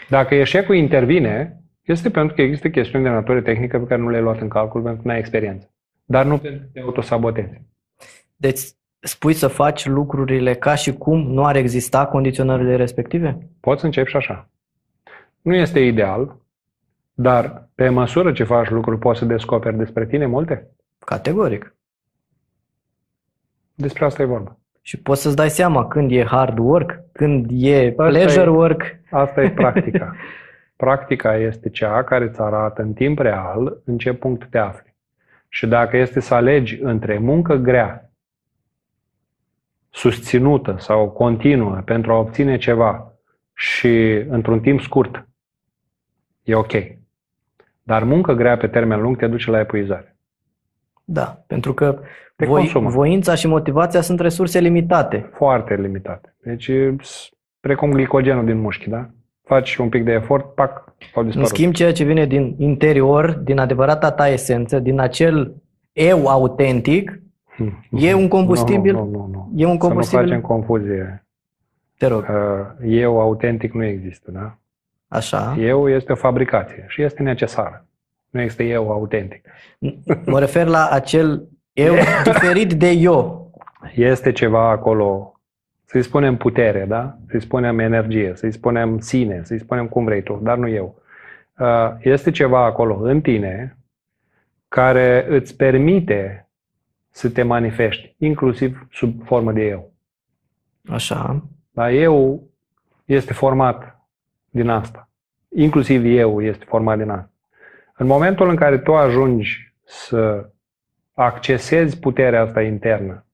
[0.08, 4.22] Dacă eșecul intervine, este pentru că există chestiuni de natură tehnică pe care nu le-ai
[4.22, 5.70] luat în calcul pentru că nu ai experiență.
[6.04, 7.60] Dar nu pentru că te autosabotezi.
[8.36, 8.60] Deci
[9.00, 13.38] spui să faci lucrurile ca și cum nu ar exista condiționările respective?
[13.60, 14.50] Poți să începi și așa.
[15.42, 16.36] Nu este ideal,
[17.14, 20.70] dar pe măsură ce faci lucruri, poți să descoperi despre tine multe?
[20.98, 21.76] Categoric.
[23.74, 24.58] Despre asta e vorba.
[24.86, 28.82] Și poți să-ți dai seama când e hard work, când e asta pleasure e, work.
[29.10, 30.16] Asta e practica.
[30.76, 34.94] Practica este cea care îți arată în timp real în ce punct te afli.
[35.48, 38.10] Și dacă este să alegi între muncă grea,
[39.90, 43.12] susținută sau continuă pentru a obține ceva
[43.54, 45.28] și într-un timp scurt,
[46.42, 46.72] e ok.
[47.82, 50.13] Dar muncă grea pe termen lung te duce la epuizare.
[51.04, 51.98] Da, pentru că
[52.36, 55.30] voi, voința și motivația sunt resurse limitate.
[55.34, 56.34] Foarte limitate.
[56.42, 56.70] Deci,
[57.60, 59.08] precum glicogenul din mușchi, da?
[59.42, 61.34] Faci un pic de efort, pac, au dispărut.
[61.34, 65.54] În schimb, ceea ce vine din interior, din adevărata ta esență, din acel
[65.92, 67.20] eu autentic,
[67.56, 67.82] hmm.
[67.90, 68.92] e un combustibil.
[68.92, 69.52] Nu, nu, nu, nu.
[69.56, 70.26] E un combustibil.
[70.26, 71.26] Să nu facem confuzie.
[71.98, 72.26] Te rog.
[72.28, 74.58] Uh, eu autentic nu există, da?
[75.08, 75.56] Așa.
[75.58, 77.86] Eu este o fabricație și este necesară.
[78.34, 79.48] Nu este eu autentic.
[80.26, 81.94] Mă refer la acel eu
[82.24, 83.50] diferit de eu.
[83.94, 85.40] Este ceva acolo,
[85.84, 87.18] să-i spunem putere, da?
[87.28, 91.02] Să-i spunem energie, să-i spunem sine, să-i spunem cum vrei tu, dar nu eu.
[91.58, 93.76] Uh, este ceva acolo în tine
[94.68, 96.48] care îți permite
[97.10, 99.92] să te manifesti, inclusiv sub formă de eu.
[100.88, 101.44] Așa.
[101.70, 102.48] Dar eu
[103.04, 104.06] este format
[104.50, 105.08] din asta.
[105.48, 107.28] Inclusiv eu este format din asta.
[107.96, 110.50] În momentul în care tu ajungi să
[111.12, 113.26] accesezi puterea asta internă,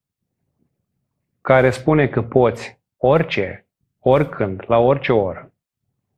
[1.41, 3.67] care spune că poți orice,
[3.99, 5.53] oricând, la orice oră,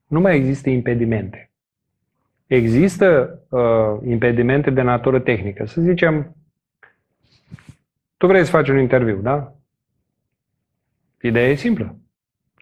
[0.06, 1.50] nu mai există impedimente.
[2.46, 5.66] Există uh, impedimente de natură tehnică.
[5.66, 6.36] Să zicem,
[8.16, 9.54] tu vrei să faci un interviu, da?
[11.20, 11.96] Ideea e simplă.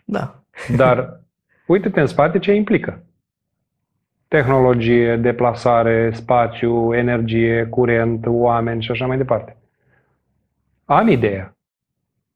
[0.04, 0.42] Da.
[0.76, 1.20] Dar
[1.66, 3.04] uite-te în spate ce implică
[4.30, 9.56] tehnologie, deplasare, spațiu, energie, curent, oameni și așa mai departe.
[10.84, 11.56] Am ideea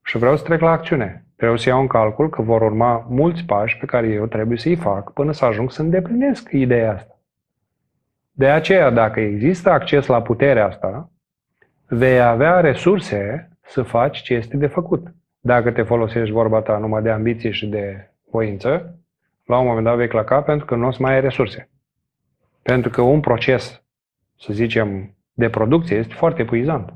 [0.04, 1.24] și vreau să trec la acțiune.
[1.36, 4.76] Trebuie să iau în calcul că vor urma mulți pași pe care eu trebuie să-i
[4.76, 7.18] fac până să ajung să îndeplinesc ideea asta.
[8.30, 11.10] De aceea, dacă există acces la puterea asta,
[11.86, 15.14] vei avea resurse să faci ce este de făcut.
[15.40, 18.98] Dacă te folosești vorba ta numai de ambiție și de voință,
[19.44, 21.68] la un moment dat vei claca pentru că nu o să mai ai resurse.
[22.64, 23.82] Pentru că un proces,
[24.38, 26.92] să zicem, de producție este foarte epuizant.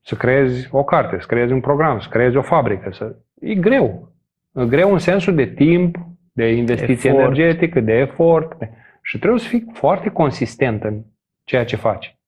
[0.00, 2.90] Să creezi o carte, să creezi un program, să creezi o fabrică.
[2.92, 3.16] Să...
[3.40, 4.12] E greu.
[4.52, 5.96] E greu în sensul de timp,
[6.32, 7.24] de investiție efort.
[7.24, 8.56] energetică, de efort.
[9.02, 11.02] Și trebuie să fii foarte consistent în
[11.44, 12.18] ceea ce faci.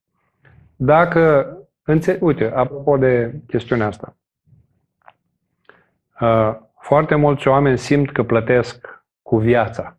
[0.76, 4.16] Dacă, înțe- uite, apropo de chestiunea asta,
[6.20, 9.95] uh, foarte mulți oameni simt că plătesc cu viața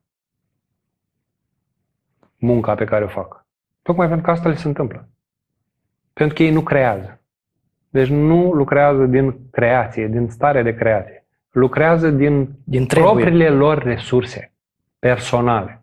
[2.37, 3.45] munca pe care o fac.
[3.81, 5.07] Tocmai pentru că asta le se întâmplă.
[6.13, 7.19] Pentru că ei nu creează.
[7.89, 11.25] Deci nu lucrează din creație, din stare de creație.
[11.51, 14.51] Lucrează din, din propriile lor resurse
[14.99, 15.81] personale.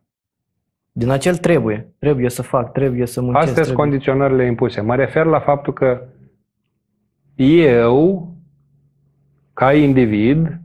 [0.93, 1.93] Din acel trebuie.
[1.99, 3.47] Trebuie să fac, trebuie să muncesc.
[3.47, 4.81] Astea sunt condiționările impuse.
[4.81, 6.03] Mă refer la faptul că
[7.37, 8.29] eu,
[9.53, 10.61] ca individ,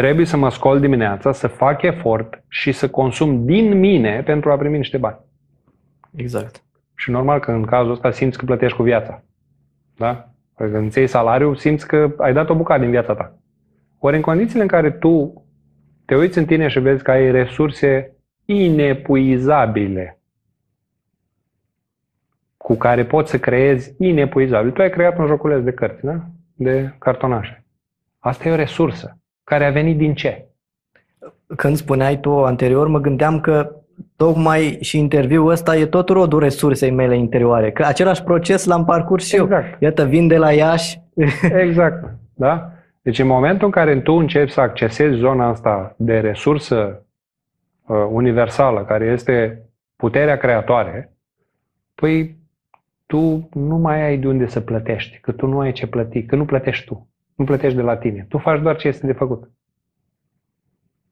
[0.00, 4.56] Trebuie să mă scol dimineața, să fac efort și să consum din mine pentru a
[4.56, 5.18] primi niște bani.
[6.16, 6.64] Exact.
[6.94, 9.22] Și normal că în cazul ăsta simți că plătești cu viața.
[9.96, 10.28] Da?
[10.56, 13.38] Când îți iei salariu, simți că ai dat o bucată din viața ta.
[13.98, 15.44] Ori în condițiile în care tu
[16.04, 20.20] te uiți în tine și vezi că ai resurse inepuizabile
[22.56, 24.70] cu care poți să creezi inepuizabil.
[24.70, 26.24] Tu ai creat un joculeț de cărți, da?
[26.54, 27.64] De cartonașe.
[28.18, 29.19] Asta e o resursă
[29.50, 30.46] care a venit din ce?
[31.56, 33.70] Când spuneai tu anterior, mă gândeam că
[34.16, 37.72] tocmai și interviul ăsta e tot rodul resursei mele interioare.
[37.72, 39.72] Că același proces l-am parcurs și exact.
[39.72, 39.76] eu.
[39.80, 41.00] Iată, vin de la Iași.
[41.66, 42.70] Exact, da?
[43.02, 47.06] Deci în momentul în care tu începi să accesezi zona asta de resursă
[47.86, 49.62] uh, universală, care este
[49.96, 51.12] puterea creatoare,
[51.94, 52.36] păi
[53.06, 56.36] tu nu mai ai de unde să plătești, că tu nu ai ce plăti, că
[56.36, 57.09] nu plătești tu.
[57.40, 58.26] Nu plătești de la tine.
[58.28, 59.50] Tu faci doar ce este de făcut.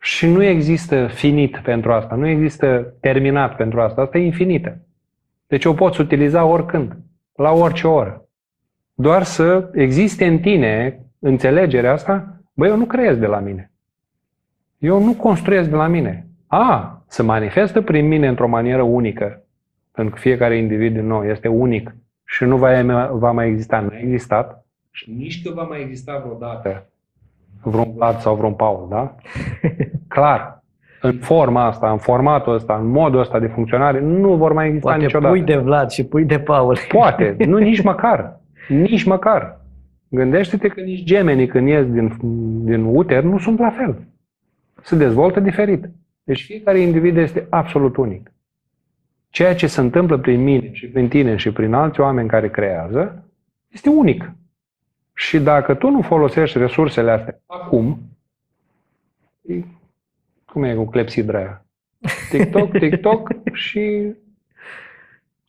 [0.01, 4.01] Și nu există finit pentru asta, nu există terminat pentru asta.
[4.01, 4.79] Asta e infinită.
[5.47, 6.97] Deci o poți utiliza oricând,
[7.35, 8.29] la orice oră.
[8.95, 13.73] Doar să existe în tine înțelegerea asta, băi, eu nu creez de la mine.
[14.79, 16.27] Eu nu construiesc de la mine.
[16.47, 19.43] A, se manifestă prin mine într-o manieră unică,
[19.93, 23.89] pentru că fiecare individ din nou este unic și nu va, va mai exista, nu
[23.93, 24.58] a existat,
[24.99, 26.87] și nici că va mai exista vreodată
[27.63, 29.15] vreun Vlad sau vreun Paul, da?
[30.15, 30.63] Clar.
[31.01, 34.89] în forma asta, în formatul ăsta, în modul ăsta de funcționare, nu vor mai exista
[34.89, 35.33] Poate niciodată.
[35.35, 36.79] pui de Vlad și pui de Paul.
[36.89, 38.41] Poate, nu nici măcar.
[38.69, 39.61] Nici măcar.
[40.09, 42.17] Gândește-te că nici gemenii când ies din,
[42.65, 43.97] din uter nu sunt la fel.
[44.83, 45.89] Se dezvoltă diferit.
[46.25, 48.33] Deci fiecare individ este absolut unic.
[49.31, 53.25] Ceea ce se întâmplă prin mine și prin tine și prin alți oameni care creează
[53.69, 54.33] este unic.
[55.19, 58.01] Și dacă tu nu folosești resursele astea acum,
[59.43, 59.65] e,
[60.53, 61.65] cum e cu clepsidra aia?
[62.31, 64.15] TikTok, TikTok și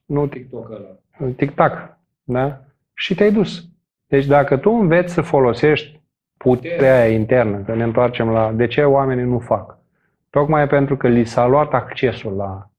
[0.05, 2.61] nu TikTok ăla, TikTok, da?
[2.93, 3.67] Și te-ai dus.
[4.07, 6.01] Deci dacă tu înveți să folosești
[6.37, 9.77] puterea aia internă, că ne întoarcem la de ce oamenii nu fac,
[10.29, 12.69] tocmai pentru că li s-a luat accesul la,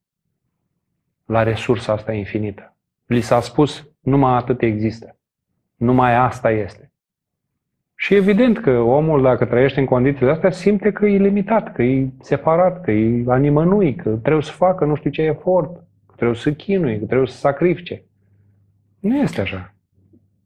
[1.27, 2.77] la resursa asta infinită.
[3.07, 5.15] Li s-a spus, numai atât există.
[5.81, 6.93] Numai asta este.
[7.95, 12.09] Și evident că omul, dacă trăiește în condițiile astea, simte că e limitat, că e
[12.21, 15.73] separat, că e animănui, că trebuie să facă nu știu ce efort,
[16.07, 18.03] că trebuie să chinui, că trebuie să sacrifice.
[19.01, 19.75] Nu este așa.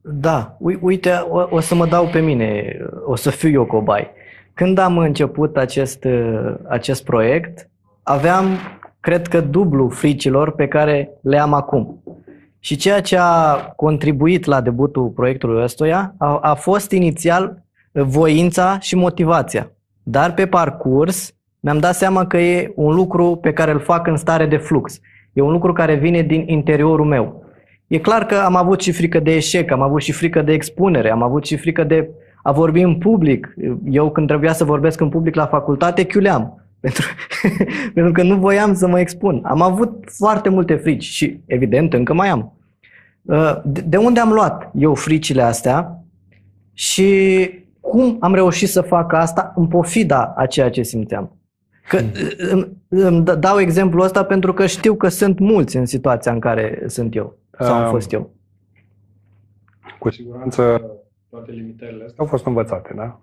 [0.01, 4.11] Da, uite, o, o să mă dau pe mine, o să fiu eu cobai.
[4.55, 6.07] Când am început acest,
[6.69, 7.71] acest proiect,
[8.03, 8.45] aveam,
[9.01, 12.03] cred că, dublu fricilor pe care le am acum.
[12.65, 18.97] Și ceea ce a contribuit la debutul proiectului ăstuia a, a fost inițial voința și
[18.97, 19.71] motivația.
[20.03, 24.17] Dar pe parcurs mi-am dat seama că e un lucru pe care îl fac în
[24.17, 25.01] stare de flux.
[25.33, 27.45] E un lucru care vine din interiorul meu.
[27.87, 31.11] E clar că am avut și frică de eșec, am avut și frică de expunere,
[31.11, 32.11] am avut și frică de
[32.43, 33.55] a vorbi în public.
[33.91, 36.59] Eu când trebuia să vorbesc în public la facultate, chiuleam.
[36.85, 37.05] Pentru,
[37.95, 39.41] pentru că nu voiam să mă expun.
[39.45, 42.54] Am avut foarte multe frici și, evident, încă mai am.
[43.25, 46.05] Uh, de unde am luat eu fricile astea
[46.73, 51.39] și cum am reușit să fac asta în pofida a ceea ce simțeam?
[51.89, 51.99] Că,
[52.49, 52.83] hmm.
[52.89, 57.15] îmi dau exemplul ăsta pentru că știu că sunt mulți în situația în care sunt
[57.15, 58.31] eu sau am fost eu.
[59.99, 60.91] Cu siguranță
[61.31, 63.21] toate limitările astea au fost învățate, da?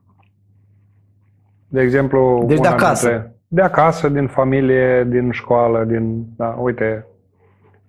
[1.67, 3.09] De exemplu, deci de acasă.
[3.09, 7.05] Dintre, de acasă, din familie, din școală, din, da, uite,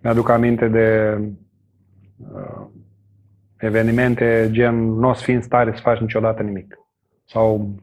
[0.00, 1.28] mi-aduc aminte de uh,
[3.56, 6.78] evenimente gen nu o să fii în stare să faci niciodată nimic.
[7.24, 7.74] Sau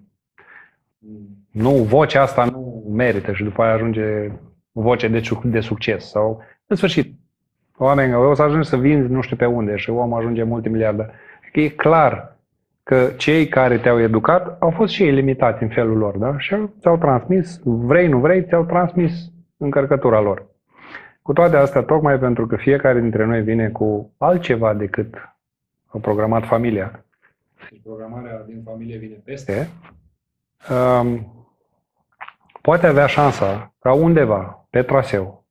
[1.51, 4.31] nu, vocea asta nu merită și după aia ajunge
[4.71, 6.09] voce de, de succes.
[6.09, 7.13] Sau, în sfârșit,
[7.77, 11.11] oameni, o să ajungi să vinzi nu știu pe unde și omul ajunge multimiliardă.
[11.53, 12.37] E clar
[12.83, 16.37] că cei care te-au educat au fost și ei limitați în felul lor, da?
[16.37, 20.48] Și ți-au transmis, vrei, nu vrei, ți-au transmis încărcătura lor.
[21.21, 25.15] Cu toate astea, tocmai pentru că fiecare dintre noi vine cu altceva decât
[25.85, 27.03] a programat familia,
[27.65, 29.69] și programarea din familie vine peste,
[30.69, 31.33] um,
[32.61, 35.45] poate avea șansa ca undeva, pe traseu,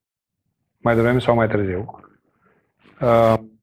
[0.78, 2.02] mai devreme sau mai târziu,
[3.00, 3.61] um,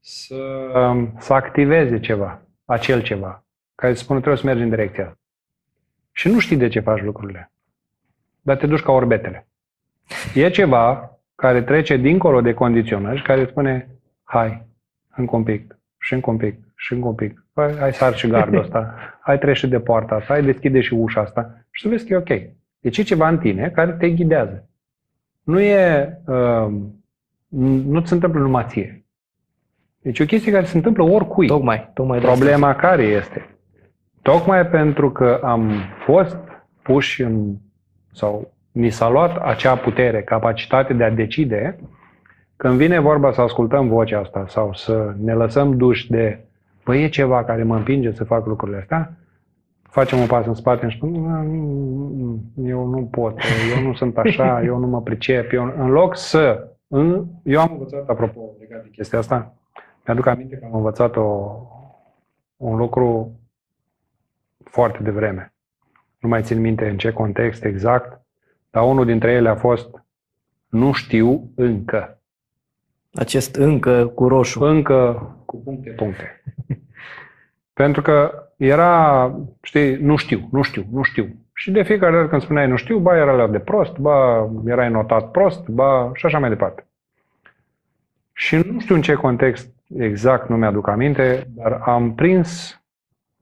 [0.00, 0.34] să,
[0.74, 5.18] um, să activeze ceva, acel ceva, care să spună trebuie să mergi în direcția.
[6.12, 7.52] Și nu știi de ce faci lucrurile,
[8.40, 9.46] dar te duci ca orbetele.
[10.34, 13.88] E ceva care trece dincolo de condiționări și care spune,
[14.22, 14.66] hai,
[15.16, 17.44] încă un pic, și încă un pic, și încă un pic.
[17.54, 18.94] Hai, hai sar și gardul ăsta,
[19.26, 22.16] hai trece de poarta asta, hai deschide și ușa asta și să vezi că e
[22.16, 22.50] ok.
[22.80, 24.68] Deci e ceva în tine care te ghidează.
[25.42, 26.72] Nu e, uh,
[27.84, 29.04] nu ți se întâmplă numai ție.
[30.02, 31.46] Deci e o chestie care se întâmplă oricui.
[31.46, 33.56] Tocmai, tocmai Problema care este?
[34.22, 35.70] Tocmai pentru că am
[36.04, 36.38] fost
[36.82, 37.56] puși în,
[38.12, 41.78] sau ni s-a luat acea putere, capacitate de a decide,
[42.56, 46.44] când vine vorba să ascultăm vocea asta sau să ne lăsăm duși de
[46.82, 49.16] păi e ceva care mă împinge să fac lucrurile astea,
[49.82, 51.14] facem un pas în spate și spun,
[52.64, 53.40] eu nu pot,
[53.76, 55.52] eu nu sunt așa, eu nu mă pricep.
[55.52, 56.66] Eu, în loc să...
[56.88, 59.54] În, eu am învățat, apropo, legat de chestia asta,
[60.06, 61.56] mi-aduc aminte că am învățat o,
[62.56, 63.40] un lucru
[64.64, 65.52] foarte devreme.
[66.18, 68.21] Nu mai țin minte în ce context exact,
[68.72, 70.04] dar unul dintre ele a fost
[70.68, 72.20] nu știu încă.
[73.14, 74.64] Acest încă cu roșu.
[74.64, 76.42] Încă cu puncte, puncte.
[77.82, 81.28] Pentru că era, știi, nu știu, nu știu, nu știu.
[81.54, 84.90] Și de fiecare dată când spuneai nu știu, ba era la de prost, ba erai
[84.90, 86.86] notat prost, ba și așa mai departe.
[88.32, 92.80] Și nu știu în ce context exact, nu mi-aduc aminte, dar am prins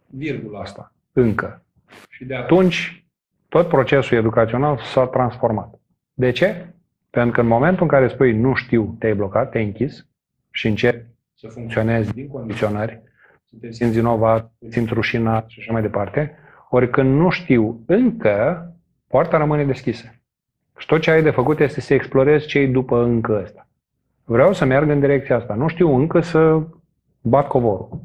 [0.06, 1.62] virgula asta, încă.
[2.08, 3.04] Și de atunci
[3.50, 5.80] tot procesul educațional s-a transformat.
[6.12, 6.74] De ce?
[7.10, 10.06] Pentru că în momentul în care spui nu știu, te-ai blocat, te-ai închis
[10.50, 13.02] și încerci să funcționezi din condiționări,
[13.44, 17.30] să te simți vinovat, să te simți rușinat și așa mai departe, ori când nu
[17.30, 18.66] știu încă,
[19.06, 20.14] poarta rămâne deschisă.
[20.78, 23.68] Și tot ce ai de făcut este să explorezi ce după încă ăsta.
[24.24, 25.54] Vreau să merg în direcția asta.
[25.54, 26.62] Nu știu încă să
[27.20, 28.00] bat covorul.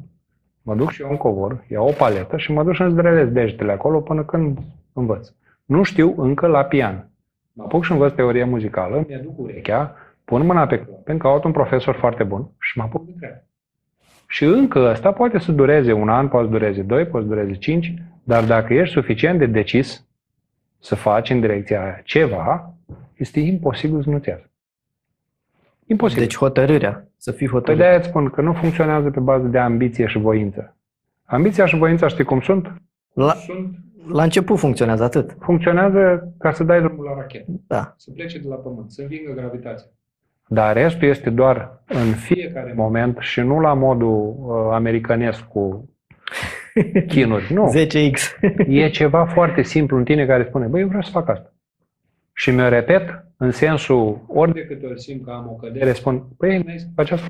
[0.62, 3.28] Mă duc și eu în covor, iau o paletă și mă duc și îmi zdrelez
[3.28, 4.58] degetele acolo până când
[5.00, 5.28] învăț.
[5.64, 7.08] Nu știu încă la pian.
[7.52, 11.94] Mă apuc și învăț teorie muzicală, mi-aduc urechea, pun mâna pe clopen, caut un profesor
[11.94, 13.42] foarte bun și mă apuc de treabă.
[14.28, 17.52] Și încă ăsta poate să dureze un an, poate să dureze doi, poate să dureze
[17.58, 20.06] cinci, dar dacă ești suficient de decis
[20.78, 22.74] să faci în direcția aia ceva,
[23.16, 24.50] este imposibil să nu-ți iasă.
[25.86, 26.22] Imposibil.
[26.22, 27.78] Deci hotărârea, să fii Păi hotărât.
[27.78, 30.76] de-aia îți spun că nu funcționează pe bază de ambiție și voință.
[31.24, 32.72] Ambiția și voința știi cum sunt?
[33.12, 33.76] La, Sunt.
[34.08, 35.36] La început funcționează atât.
[35.40, 37.50] Funcționează ca să dai drumul la rachetă.
[37.66, 37.94] Da.
[37.96, 39.88] Să plece de la pământ, să învingă gravitația.
[40.48, 45.90] Dar restul este doar în fiecare moment și nu la modul uh, americanesc cu
[47.08, 47.52] chinuri.
[47.52, 47.72] Nu.
[47.76, 48.18] 10x.
[48.68, 51.54] E ceva foarte simplu în tine care spune, băi, eu vreau să fac asta.
[52.32, 56.26] Și mi-o repet în sensul, ori de câte ori simt că am o cădere, spun,
[56.36, 57.26] băi, n-ai să faci asta.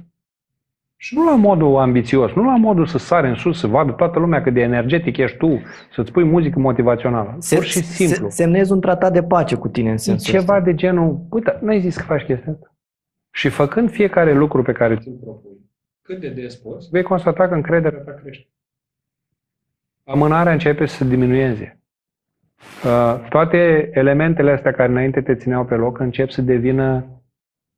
[0.99, 4.19] Și nu la modul ambițios, nu la modul să sari în sus, să vadă toată
[4.19, 5.61] lumea cât de energetic ești tu,
[5.93, 7.39] să-ți pui muzică motivațională.
[7.51, 8.29] Pur și simplu.
[8.29, 10.65] Se, semnezi un tratat de pace cu tine în E sensul ceva ăsta.
[10.65, 12.75] de genul, uite, n-ai zis că faci chestia asta?
[13.31, 15.59] Și făcând fiecare lucru pe care ți-l propui,
[16.03, 18.49] cât de des poți, vei constata că încrederea ta crește.
[20.05, 21.81] Amânarea începe să diminueze.
[22.85, 27.07] Uh, Toate elementele astea care înainte te țineau pe loc încep să devină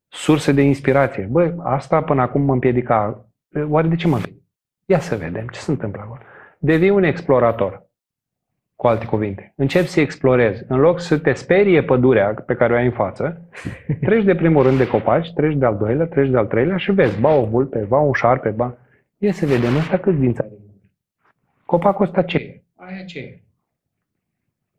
[0.09, 1.27] surse de inspirație.
[1.31, 3.25] Băi, asta până acum mă împiedica.
[3.67, 4.43] Oare de ce mă împiedic?
[4.85, 6.19] Ia să vedem ce se întâmplă acolo.
[6.57, 7.87] Devii un explorator.
[8.75, 9.53] Cu alte cuvinte.
[9.55, 10.63] Începi să explorezi.
[10.67, 13.41] În loc să te sperie pădurea pe care o ai în față,
[14.05, 16.91] treci de primul rând de copaci, treci de al doilea, treci de al treilea și
[16.91, 18.77] vezi, ba o vulpe, ba un șarpe, ba...
[19.17, 20.51] Ia să vedem, ăsta cât dinți are?
[21.65, 22.61] Copacul ăsta ce e?
[22.75, 23.39] Aia ce e?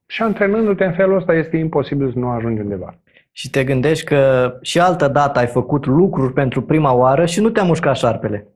[0.07, 2.95] Și antrenându-te în felul ăsta este imposibil să nu ajungi undeva.
[3.33, 7.51] Și te gândești că și altă dată ai făcut lucruri pentru prima oară și nu
[7.51, 8.47] te-a mușcat șarpele.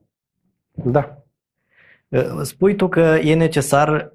[0.71, 1.17] Da.
[2.41, 4.11] Spui tu că e necesar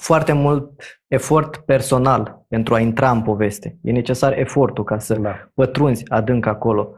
[0.00, 3.78] foarte mult efort personal pentru a intra în poveste.
[3.82, 5.48] E necesar efortul ca să da.
[5.54, 6.94] pătrunzi adânc acolo.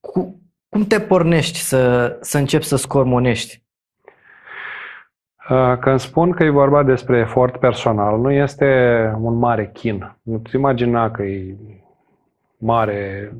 [0.00, 3.62] Cu, cum te pornești să, să începi să scormonești?
[5.50, 8.66] Uh, Când spun că e vorba despre efort personal, nu este
[9.20, 10.16] un mare chin.
[10.22, 11.56] Nu-ți imagina că e
[12.64, 13.32] mare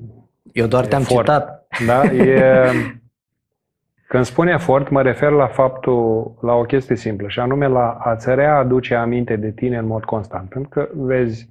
[0.53, 1.19] Eu doar te-am Efort.
[1.27, 1.67] citat.
[1.87, 2.03] Da?
[2.13, 2.71] E...
[4.09, 8.35] Când spun efort, mă refer la faptul, la o chestie simplă, și anume la a-ți
[8.35, 10.49] readuce aminte de tine în mod constant.
[10.49, 11.49] Pentru că, vezi,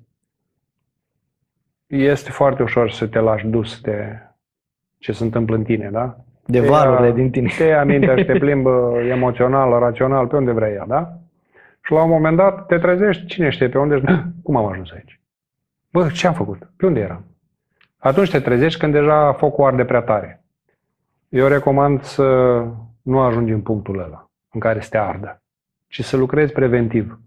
[1.87, 4.19] este foarte ușor să te lași dus de
[4.97, 6.15] ce se întâmplă în tine, da?
[6.45, 7.49] De Te valurile ia- din tine.
[7.57, 11.13] Te ia mintea și te plimbă emoțional, rațional, pe unde vrei ea, da?
[11.83, 14.07] Și la un moment dat te trezești, cine știe pe unde ești,
[14.43, 15.19] cum am ajuns aici?
[15.91, 16.69] Bă, ce am făcut?
[16.77, 17.25] Pe unde eram?
[18.03, 20.43] Atunci te trezești când deja focul arde prea tare.
[21.29, 22.23] Eu recomand să
[23.01, 25.41] nu ajungi în punctul ăla în care să te ardă,
[25.87, 27.19] ci să lucrezi preventiv.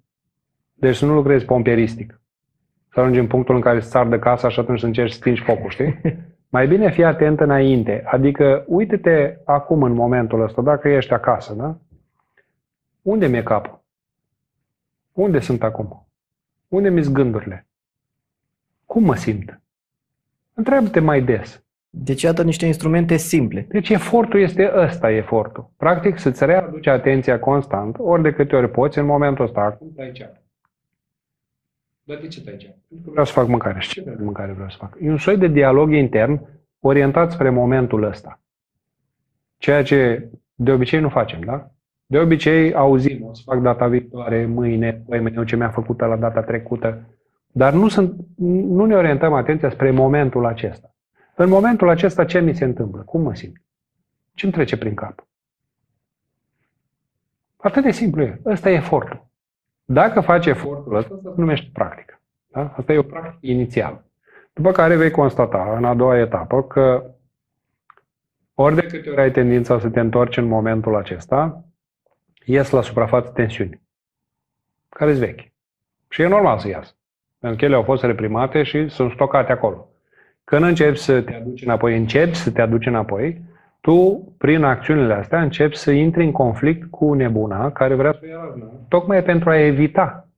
[0.73, 2.21] Deci să nu lucrezi pompieristic.
[2.93, 5.43] Să ajungi în punctul în care să ardă casa și atunci să încerci să stingi
[5.43, 6.01] focul, știi?
[6.55, 8.03] Mai bine fii atent înainte.
[8.07, 11.77] Adică, uite-te acum în momentul ăsta, dacă ești acasă, da?
[13.03, 13.83] Unde mi-e capul?
[15.13, 16.07] Unde sunt acum?
[16.69, 17.67] Unde mi-s gândurile?
[18.85, 19.59] Cum mă simt?
[20.55, 21.65] Întreabă-te mai des.
[21.91, 23.67] Deci iată niște instrumente simple.
[23.69, 25.71] Deci efortul este ăsta, efortul.
[25.77, 29.61] Practic să-ți readuci atenția constant, ori de câte ori poți, în momentul ăsta.
[29.61, 30.43] Acum tai ceapă.
[32.03, 32.77] Dar de ce tai ceapă?
[32.89, 33.81] Pentru că vreau să fac mâncare.
[33.81, 34.97] Și ce fel de mâncare vreau să fac?
[35.01, 36.41] E un soi de dialog intern
[36.81, 38.41] orientat spre momentul ăsta.
[39.59, 41.71] Ceea ce de obicei nu facem, da?
[42.07, 46.17] De obicei auzim, o să fac data viitoare, mâine, păi mâine ce mi-a făcut la
[46.17, 47.14] data trecută.
[47.57, 50.95] Dar nu, sunt, nu ne orientăm atenția spre momentul acesta.
[51.35, 53.03] În momentul acesta ce mi se întâmplă?
[53.03, 53.63] Cum mă simt?
[54.35, 55.27] Ce îmi trece prin cap?
[57.57, 58.41] Atât de simplu e.
[58.45, 59.27] Ăsta e efortul.
[59.85, 62.21] Dacă faci efortul ăsta, asta se numește practică.
[62.47, 62.75] Da?
[62.77, 64.05] Asta e o practică inițială.
[64.53, 67.11] După care vei constata în a doua etapă că
[68.55, 71.65] ori de câte ori ai tendința să te întorci în momentul acesta,
[72.45, 73.83] ies la suprafață tensiuni,
[74.89, 75.53] care sunt vechi.
[76.09, 76.95] Și e normal să iasă.
[77.45, 79.89] Pentru că ele au fost reprimate și sunt stocate acolo.
[80.45, 83.41] Când începi să te aduci înapoi, începi să te aduci înapoi,
[83.81, 88.27] tu, prin acțiunile astea, începi să intri în conflict cu nebuna care vrea să o
[88.27, 88.65] ia razna.
[88.89, 90.29] Tocmai pentru a evita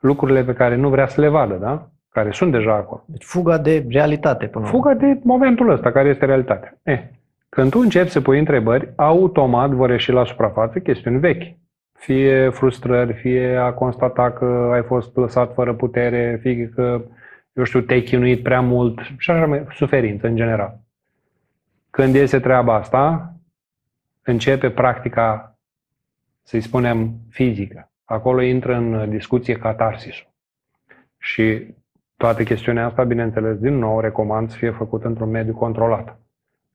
[0.00, 1.88] lucrurile pe care nu vrea să le vadă, da?
[2.10, 3.02] Care sunt deja acolo.
[3.06, 4.82] Deci fuga de realitate până la urmă.
[4.82, 6.78] Fuga de momentul ăsta, care este realitatea.
[6.82, 7.02] Eh,
[7.48, 11.56] când tu începi să pui întrebări, automat vor ieși la suprafață chestiuni vechi.
[11.98, 17.02] Fie frustrări, fie a constata că ai fost lăsat fără putere, fie că,
[17.52, 20.80] eu știu, te-ai chinuit prea mult și așa mai, suferință în general.
[21.90, 23.32] Când iese treaba asta,
[24.22, 25.58] începe practica,
[26.42, 27.90] să-i spunem, fizică.
[28.04, 30.30] Acolo intră în discuție catarsisul.
[31.18, 31.74] Și
[32.16, 36.20] toată chestiunea asta, bineînțeles, din nou, recomand să fie făcută într-un mediu controlat,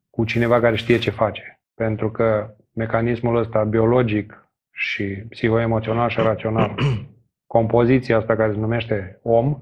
[0.09, 1.59] cu cineva care știe ce face.
[1.75, 4.42] Pentru că mecanismul ăsta biologic
[4.73, 6.75] și psihoemoțional și rațional,
[7.47, 9.61] compoziția asta care se numește om,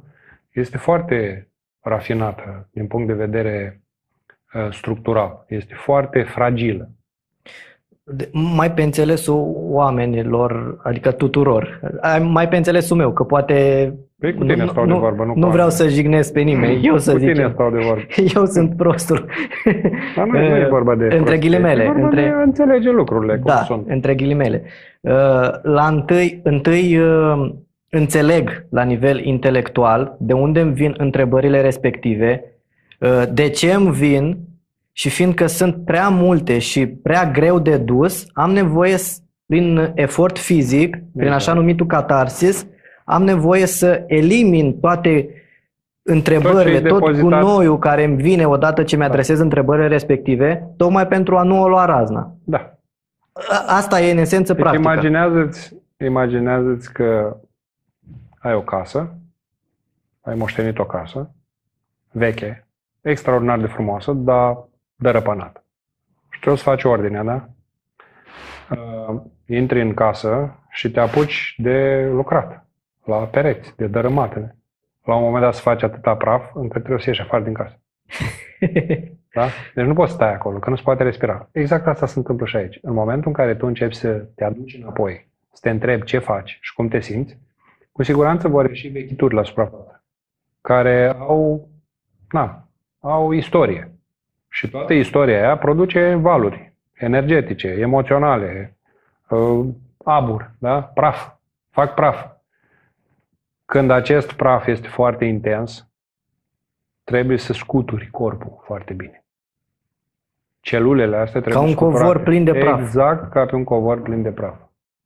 [0.52, 1.48] este foarte
[1.80, 3.82] rafinată din punct de vedere
[4.54, 5.46] uh, structural.
[5.48, 6.90] Este foarte fragilă
[8.32, 11.80] mai pe înțelesul oamenilor, adică tuturor.
[12.24, 13.56] Mai pe înțelesul meu, că poate...
[14.20, 16.80] Păi cu tine nu, stau nu, de vorbă, nu Nu vreau să jignesc pe nimeni,
[16.88, 17.32] eu să cu zic.
[17.32, 18.02] tine stau de vorbă.
[18.36, 19.26] Eu sunt prostul.
[20.16, 21.84] Dar nu, nu e vorba de Între ghilimele.
[21.84, 22.22] E vorba între...
[22.22, 23.90] de înțelege lucrurile cum da, sunt.
[23.90, 24.64] între ghilimele.
[25.02, 25.12] Uh,
[25.62, 27.52] la întâi, întâi uh,
[27.90, 32.44] înțeleg la nivel intelectual de unde îmi vin întrebările respective,
[33.00, 34.38] uh, de ce îmi vin
[34.92, 38.96] și fiindcă sunt prea multe și prea greu de dus, am nevoie,
[39.46, 41.58] prin efort fizic, prin așa exact.
[41.58, 42.66] numitul catarsis,
[43.06, 45.30] am nevoie să elimin toate
[46.02, 49.44] întrebările, tot, tot gunoiul care îmi vine odată ce mi-adresez da.
[49.44, 52.36] întrebările respective, tocmai pentru a nu o lua razna.
[52.44, 52.76] Da.
[53.68, 54.90] Asta e în esență deci practică.
[54.90, 57.38] Imaginează-ți, imaginează-ți că
[58.40, 59.16] ai o casă,
[60.22, 61.32] ai moștenit o casă,
[62.12, 62.68] veche,
[63.02, 64.58] extraordinar de frumoasă, dar
[65.02, 65.64] dărăpănat.
[66.30, 67.50] Și trebuie să faci ordinea, da?
[68.70, 72.66] Uh, intri în casă și te apuci de lucrat,
[73.06, 74.56] la pereți, de dărâmatele.
[75.04, 77.80] La un moment dat să faci atâta praf încât trebuie să ieși afară din casă.
[79.34, 79.48] Da?
[79.76, 81.50] Deci nu poți stai acolo, că nu se poate respira.
[81.52, 82.80] Exact asta se întâmplă și aici.
[82.82, 86.58] În momentul în care tu începi să te aduci înapoi, să te întrebi ce faci
[86.62, 87.38] și cum te simți,
[87.92, 90.04] cu siguranță vor ieși vechituri la suprafață,
[90.62, 91.70] care au,
[92.32, 92.68] na,
[93.00, 93.92] au istorie.
[94.54, 98.78] Și toată istoria aia produce valuri energetice, emoționale,
[99.30, 99.66] uh,
[100.04, 100.82] abur, da?
[100.82, 101.34] praf,
[101.70, 102.26] fac praf.
[103.66, 105.88] Când acest praf este foarte intens,
[107.04, 109.24] trebuie să scuturi corpul foarte bine.
[110.60, 112.04] Celulele astea trebuie Ca un scuturate.
[112.04, 112.80] covor plin de praf.
[112.80, 114.56] Exact ca pe un covor plin de praf.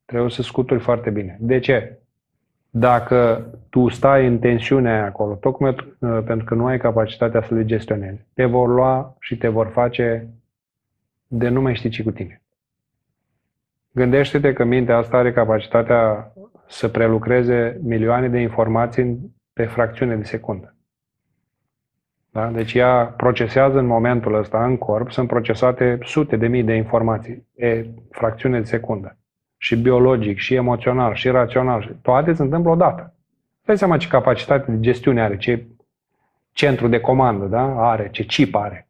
[0.05, 1.37] Trebuie să scuturi foarte bine.
[1.39, 1.99] De ce?
[2.77, 7.53] Dacă tu stai în tensiunea aia acolo, tocmai uh, pentru că nu ai capacitatea să
[7.53, 10.27] le gestionezi, te vor lua și te vor face
[11.27, 12.41] de nu mai știi ce cu tine.
[13.91, 16.33] Gândește-te că mintea asta are capacitatea
[16.67, 20.75] să prelucreze milioane de informații pe fracțiune de secundă.
[22.31, 22.47] Da?
[22.47, 27.47] Deci ea procesează în momentul ăsta în corp, sunt procesate sute de mii de informații
[27.55, 29.17] pe fracțiune de secundă
[29.65, 31.95] și biologic, și emoțional, și rațional.
[32.01, 33.13] Toate se întâmplă odată.
[33.63, 35.65] Dai seama ce capacitate de gestiune are, ce
[36.51, 37.89] centru de comandă da?
[37.89, 38.87] are, ce chip are.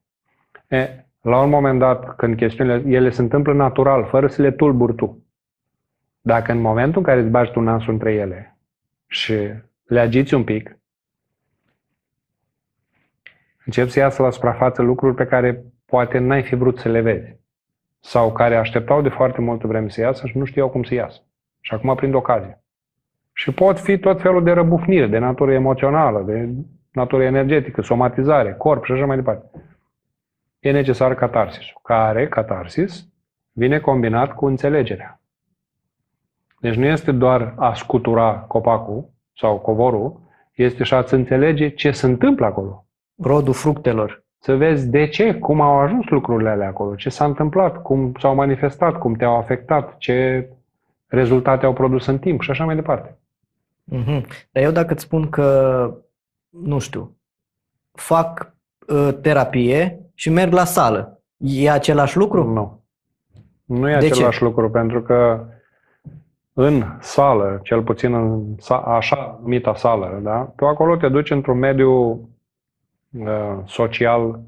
[0.68, 4.96] E, la un moment dat, când chestiunile, ele se întâmplă natural, fără să le tulburi
[4.96, 5.24] tu.
[6.22, 8.58] Dacă în momentul în care îți bagi tu nasul între ele
[9.08, 9.34] și
[9.86, 10.78] le agiți un pic,
[13.66, 17.36] încep să iasă la suprafață lucruri pe care poate n-ai fi vrut să le vezi
[18.06, 21.22] sau care așteptau de foarte multă vreme să iasă și nu știau cum să iasă.
[21.62, 22.64] Și acum prind ocazie.
[23.34, 26.50] Și pot fi tot felul de răbufnire, de natură emoțională, de
[26.92, 29.46] natură energetică, somatizare, corp și așa mai departe.
[30.60, 33.08] E necesar catarsisul, care, catarsis,
[33.52, 35.22] vine combinat cu înțelegerea.
[36.60, 40.20] Deci nu este doar a scutura copacul sau covorul,
[40.54, 42.86] este și a-ți înțelege ce se întâmplă acolo.
[43.22, 47.82] Rodul fructelor să vezi de ce, cum au ajuns lucrurile alea acolo, ce s-a întâmplat,
[47.82, 50.50] cum s-au manifestat, cum te-au afectat, ce
[51.08, 53.18] rezultate au produs în timp și așa mai departe.
[53.92, 54.22] Mm-hmm.
[54.52, 55.92] Dar eu dacă îți spun că,
[56.50, 57.18] nu știu,
[57.92, 58.54] fac
[58.88, 62.52] uh, terapie și merg la sală, e același lucru?
[62.52, 62.84] Nu.
[63.66, 64.44] Nu e de același ce?
[64.44, 65.46] lucru, pentru că
[66.54, 70.54] în sală, cel puțin în așa numita sală, da?
[70.56, 72.35] tu acolo te duci într-un mediu Uh,
[73.66, 74.40] social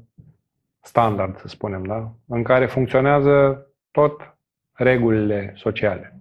[0.80, 2.10] standard, să spunem, da?
[2.26, 4.36] în care funcționează tot
[4.72, 6.12] regulile sociale.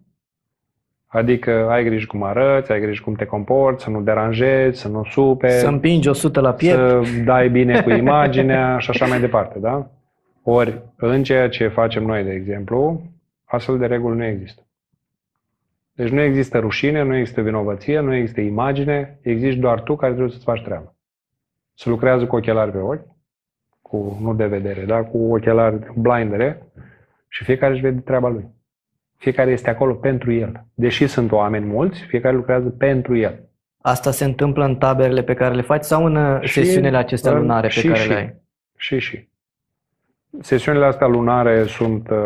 [1.08, 5.04] Adică ai grijă cum arăți, ai grijă cum te comporți, să nu deranjezi, să nu
[5.04, 5.50] supe.
[5.50, 6.78] Să împingi 100 la piept.
[6.78, 9.90] Să dai bine cu imaginea și așa mai departe, da?
[10.44, 13.02] Ori, în ceea ce facem noi, de exemplu,
[13.46, 14.62] astfel de reguli nu există.
[15.94, 20.34] Deci nu există rușine, nu există vinovăție, nu există imagine, există doar tu care trebuie
[20.34, 20.97] să-ți faci treaba
[21.78, 23.08] se lucrează cu ochelari pe ochi,
[23.82, 26.62] cu, nu de vedere, dar cu ochelari blindere
[27.28, 28.46] și fiecare își vede treaba lui.
[29.18, 30.66] Fiecare este acolo pentru el.
[30.74, 33.40] Deși sunt oameni mulți, fiecare lucrează pentru el.
[33.82, 37.32] Asta se întâmplă în taberele pe care le faci sau în uh, și, sesiunile acestea
[37.32, 38.36] lunare pe și, care și, le ai?
[38.76, 39.28] Și, și.
[40.42, 42.18] Sesiunile astea lunare sunt uh,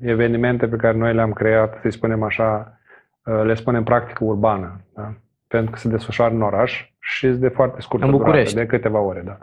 [0.00, 2.80] evenimente pe care noi le-am creat, să spunem așa,
[3.24, 5.14] uh, le spunem practică urbană, da?
[5.46, 8.54] pentru că se desfășoară în oraș și de foarte scurtă în București.
[8.54, 9.22] durată, de câteva ore.
[9.24, 9.38] Da.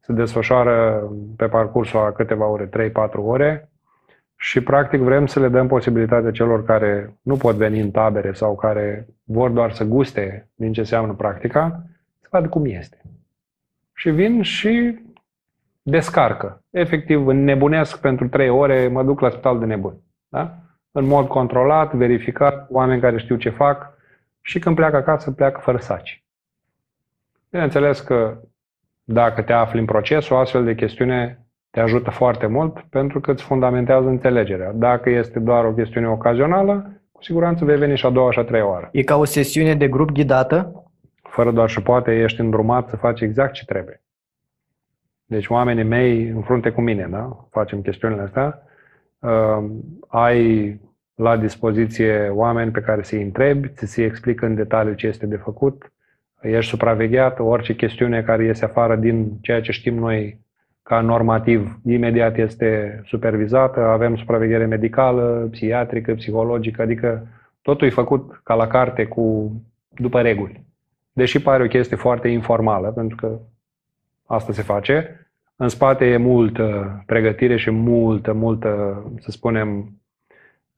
[0.00, 3.68] Se desfășoară pe parcursul a câteva ore, 3-4 ore
[4.36, 8.54] și practic vrem să le dăm posibilitatea celor care nu pot veni în tabere sau
[8.54, 11.82] care vor doar să guste din ce înseamnă practica,
[12.20, 13.00] să vadă cum este.
[13.94, 14.98] Și vin și
[15.82, 16.62] descarcă.
[16.70, 19.94] Efectiv, nebunesc pentru trei ore, mă duc la spital de nebun.
[20.28, 20.54] Da?
[20.92, 23.96] În mod controlat, verificat, oameni care știu ce fac
[24.40, 26.22] și când pleacă acasă, pleacă fără saci.
[27.50, 28.40] Bineînțeles că
[29.04, 33.30] dacă te afli în proces, o astfel de chestiune te ajută foarte mult pentru că
[33.30, 34.72] îți fundamentează înțelegerea.
[34.72, 38.44] Dacă este doar o chestiune ocazională, cu siguranță vei veni și a doua și a
[38.44, 38.88] treia oară.
[38.92, 40.84] E ca o sesiune de grup ghidată?
[41.22, 44.02] Fără doar și poate ești îndrumat să faci exact ce trebuie.
[45.24, 47.46] Deci oamenii mei în frunte cu mine, da?
[47.50, 48.62] Facem chestiunile astea.
[49.18, 49.64] Uh,
[50.08, 50.80] ai
[51.14, 55.36] la dispoziție oameni pe care să-i întrebi, ți se explică în detaliu ce este de
[55.36, 55.92] făcut,
[56.40, 60.46] ești supravegheat, orice chestiune care iese afară din ceea ce știm noi
[60.82, 67.26] ca normativ, imediat este supervizată, avem supraveghere medicală, psihiatrică, psihologică, adică
[67.62, 69.52] totul e făcut ca la carte cu
[69.88, 70.64] după reguli.
[71.12, 73.38] Deși pare o chestie foarte informală, pentru că
[74.26, 75.26] asta se face,
[75.56, 79.92] în spate e multă pregătire și multă, multă, să spunem,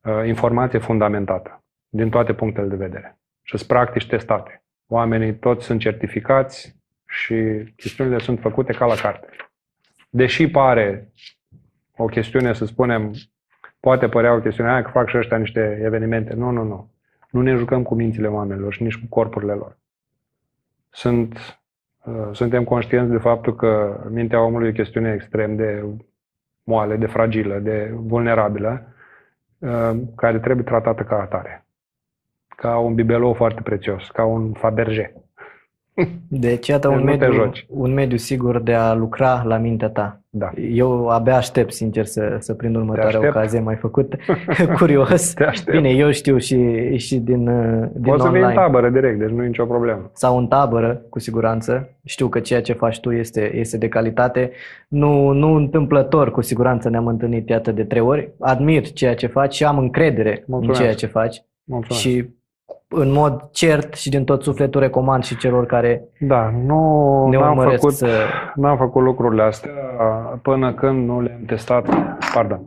[0.01, 3.17] uh, informație fundamentată din toate punctele de vedere.
[3.41, 4.60] Și sunt practici testate.
[4.91, 6.75] Oamenii toți sunt certificați
[7.07, 7.35] și
[7.75, 9.27] chestiunile sunt făcute ca la carte.
[10.09, 11.11] Deși pare
[11.97, 13.13] o chestiune, să spunem,
[13.79, 16.33] poate părea o chestiune, aia că fac și ăștia niște evenimente.
[16.33, 16.91] Nu, nu, nu.
[17.29, 19.77] Nu ne jucăm cu mințile oamenilor și nici cu corpurile lor.
[20.89, 21.61] Sunt
[22.05, 25.85] Uh, suntem conștienți de faptul că mintea omului e o chestiune extrem de
[26.63, 28.83] moale, de fragilă, de vulnerabilă,
[29.57, 31.65] uh, care trebuie tratată ca atare.
[32.61, 35.13] Ca un bibelou foarte prețios, ca un Faberge.
[36.27, 40.21] Deci, iată un mediu, un mediu sigur de a lucra la mintea ta.
[40.29, 40.51] Da.
[40.71, 43.59] Eu abia aștept, sincer, să, să prind următoarea ocazie.
[43.59, 44.15] mai făcut
[44.77, 45.33] curios.
[45.33, 45.77] Te aștept.
[45.77, 47.45] Bine, eu știu și, și din,
[47.93, 48.21] din Poți online.
[48.21, 50.09] să vii în tabără direct, deci nu e nicio problemă.
[50.13, 51.89] Sau în tabără, cu siguranță.
[52.05, 54.51] Știu că ceea ce faci tu este, este de calitate.
[54.87, 58.29] Nu, nu întâmplător, cu siguranță ne-am întâlnit iată de trei ori.
[58.39, 60.79] Admir ceea ce faci și am încredere Mulțumesc.
[60.79, 61.43] în ceea ce faci.
[61.63, 62.01] Mulțumesc.
[62.01, 62.39] Și
[62.93, 67.57] în mod cert și din tot sufletul recomand și celor care da, nu, ne n-am
[67.57, 68.07] făcut, să...
[68.55, 69.71] N-am făcut lucrurile astea
[70.41, 71.87] până când nu le-am testat,
[72.33, 72.61] pardon,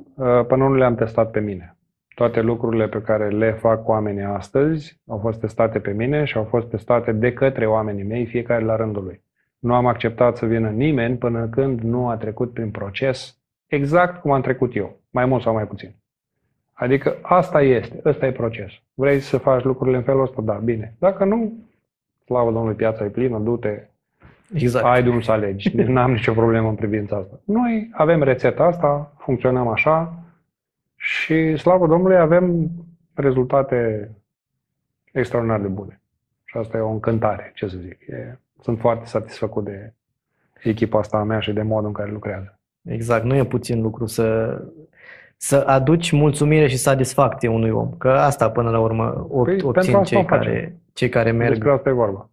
[0.47, 1.77] până nu le-am testat pe mine.
[2.15, 6.45] Toate lucrurile pe care le fac oamenii astăzi au fost testate pe mine și au
[6.45, 9.23] fost testate de către oamenii mei, fiecare la rândul lui.
[9.59, 14.31] Nu am acceptat să vină nimeni până când nu a trecut prin proces exact cum
[14.31, 15.97] am trecut eu, mai mult sau mai puțin.
[16.75, 18.83] Adică asta este, ăsta e procesul.
[18.95, 20.43] Vrei să faci lucrurile în felul ăsta?
[20.43, 20.95] Da, bine.
[20.99, 21.53] Dacă nu,
[22.25, 23.83] slavă Domnului, piața e plină, du-te,
[24.55, 24.85] exact.
[24.85, 25.77] ai de un să alegi.
[25.77, 27.41] Deci n-am nicio problemă în privința asta.
[27.45, 30.19] Noi avem rețeta asta, funcționăm așa
[30.97, 32.71] și, slavă Domnului, avem
[33.15, 34.11] rezultate
[35.13, 36.01] extraordinar de bune.
[36.45, 38.07] Și asta e o încântare, ce să zic.
[38.07, 39.93] E, sunt foarte satisfăcut de
[40.63, 42.59] echipa asta a mea și de modul în care lucrează.
[42.83, 44.59] Exact, nu e puțin lucru să
[45.45, 47.91] să aduci mulțumire și satisfacție unui om.
[47.99, 51.51] Că asta până la urmă păi, obțin cei care, cei care merg.
[51.51, 52.31] Despre asta e vorba.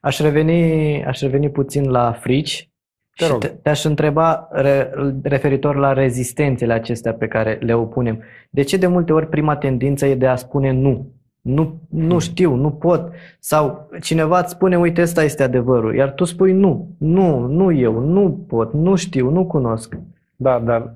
[0.00, 2.70] Aș reveni, aș reveni puțin la frici
[3.16, 8.22] te și te, te-aș întreba re, referitor la rezistențele acestea pe care le opunem.
[8.50, 11.10] De ce de multe ori prima tendință e de a spune nu?
[11.40, 12.18] Nu, nu hmm.
[12.18, 13.12] știu, nu pot.
[13.38, 15.94] Sau cineva îți spune, uite, ăsta este adevărul.
[15.94, 19.98] Iar tu spui nu, nu, nu eu, nu pot, nu știu, nu cunosc.
[20.36, 20.94] Da, dar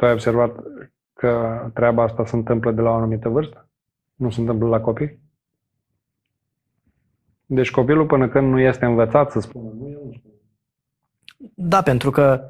[0.00, 0.56] tu ai observat
[1.12, 3.68] că treaba asta se întâmplă de la o anumită vârstă?
[4.14, 5.18] Nu se întâmplă la copii?
[7.46, 10.30] Deci copilul până când nu este învățat să spună nu, eu nu spun.
[11.54, 12.44] Da, pentru că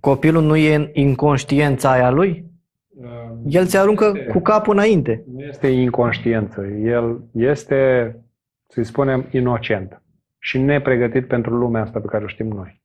[0.00, 2.50] copilul nu e în inconștiența aia lui.
[3.46, 5.24] El se aruncă este, cu capul înainte.
[5.32, 6.64] Nu este inconștiență.
[6.66, 8.14] El este,
[8.66, 10.02] să-i spunem, inocent
[10.38, 12.82] și nepregătit pentru lumea asta pe care o știm noi.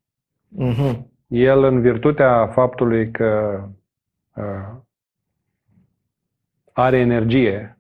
[0.60, 1.00] Uh-huh.
[1.28, 3.70] El, în virtutea faptului că Uh,
[6.74, 7.78] are energie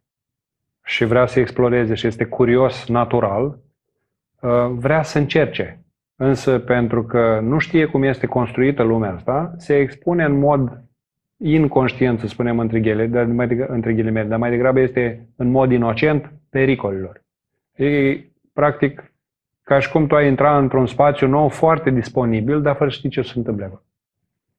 [0.83, 3.59] și vrea să exploreze și este curios natural,
[4.39, 5.83] uh, vrea să încerce.
[6.15, 10.83] Însă pentru că nu știe cum este construită lumea asta, se expune în mod
[11.37, 15.49] inconștient, să spunem între, ghele, dar mai degrabă, între ghilimele, dar mai degrabă este în
[15.49, 17.23] mod inocent pericolilor.
[17.75, 18.19] E,
[18.53, 19.13] practic,
[19.63, 23.09] ca și cum tu ai intra într-un spațiu nou foarte disponibil, dar fără să știi
[23.09, 23.83] ce se întâmplă.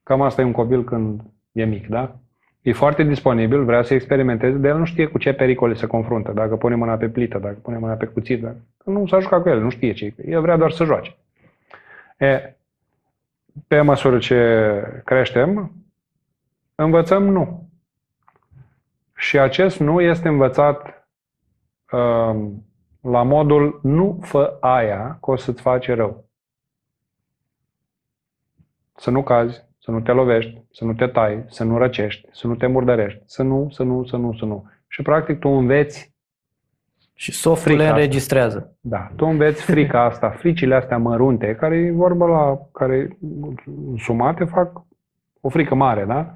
[0.02, 1.20] Cam asta e un copil când
[1.52, 2.16] e mic, da?
[2.62, 6.32] E foarte disponibil, vrea să experimenteze, dar el nu știe cu ce pericole se confruntă.
[6.32, 8.56] Dacă pune mâna pe plită, dacă pune mâna pe cuțit, dacă...
[8.84, 11.16] nu s-a jucat cu el, nu știe ce El vrea doar să joace.
[12.18, 12.56] E,
[13.66, 15.72] pe măsură ce creștem,
[16.74, 17.68] învățăm nu.
[19.14, 21.08] Și acest nu este învățat
[21.92, 22.50] uh,
[23.00, 26.24] la modul nu fă aia, că o să-ți face rău.
[28.94, 32.46] Să nu cazi, să nu te lovești, să nu te tai, să nu răcești, să
[32.46, 34.66] nu te murdărești, să nu, să nu, să nu, să nu.
[34.88, 36.14] Și practic tu înveți
[37.14, 38.76] și softul le înregistrează.
[38.80, 43.18] Da, tu înveți frica asta, fricile astea mărunte, care e vorba la, care
[43.98, 44.84] sumate fac
[45.40, 46.34] o frică mare, da?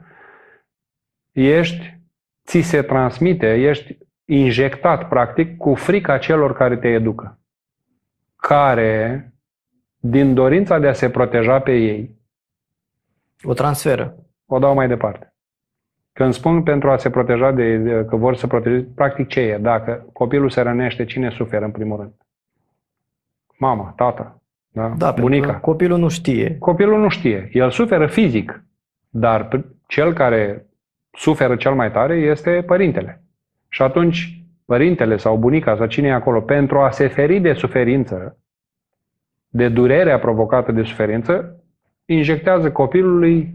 [1.32, 1.98] Ești,
[2.46, 7.38] ți se transmite, ești injectat, practic, cu frica celor care te educă.
[8.36, 9.32] Care,
[9.96, 12.16] din dorința de a se proteja pe ei,
[13.42, 14.16] o transferă.
[14.46, 15.34] O dau mai departe.
[16.12, 19.58] Când spun pentru a se proteja de, de că vor să protejeze, practic ce e?
[19.58, 22.12] Dacă copilul se rănește, cine suferă în primul rând?
[23.58, 24.88] Mama, tata, da?
[24.96, 25.54] da bunica.
[25.54, 26.58] Copilul nu știe.
[26.58, 27.48] Copilul nu știe.
[27.52, 28.64] El suferă fizic,
[29.08, 30.66] dar cel care
[31.12, 33.22] suferă cel mai tare este părintele.
[33.68, 38.38] Și atunci, părintele sau bunica sau cine e acolo, pentru a se feri de suferință,
[39.48, 41.55] de durerea provocată de suferință,
[42.06, 43.54] injectează copilului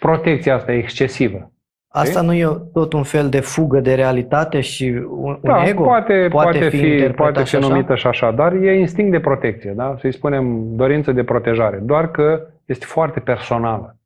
[0.00, 1.50] protecția asta excesivă.
[1.88, 5.82] Asta nu e tot un fel de fugă de realitate și un, da, ego?
[5.82, 9.72] Poate, poate, poate fi, fi poate fi numită și așa, dar e instinct de protecție,
[9.76, 9.96] da?
[9.98, 13.96] să-i spunem dorință de protejare, doar că este foarte personală.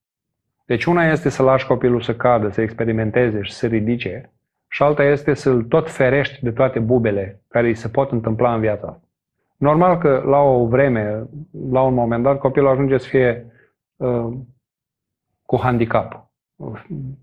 [0.64, 4.30] Deci una este să lași copilul să cadă, să experimenteze și să se ridice
[4.68, 8.60] și alta este să-l tot ferești de toate bubele care îi se pot întâmpla în
[8.60, 9.00] viața
[9.56, 11.22] Normal că la o vreme,
[11.70, 13.59] la un moment dat, copilul ajunge să fie uh,
[15.42, 16.30] cu handicap,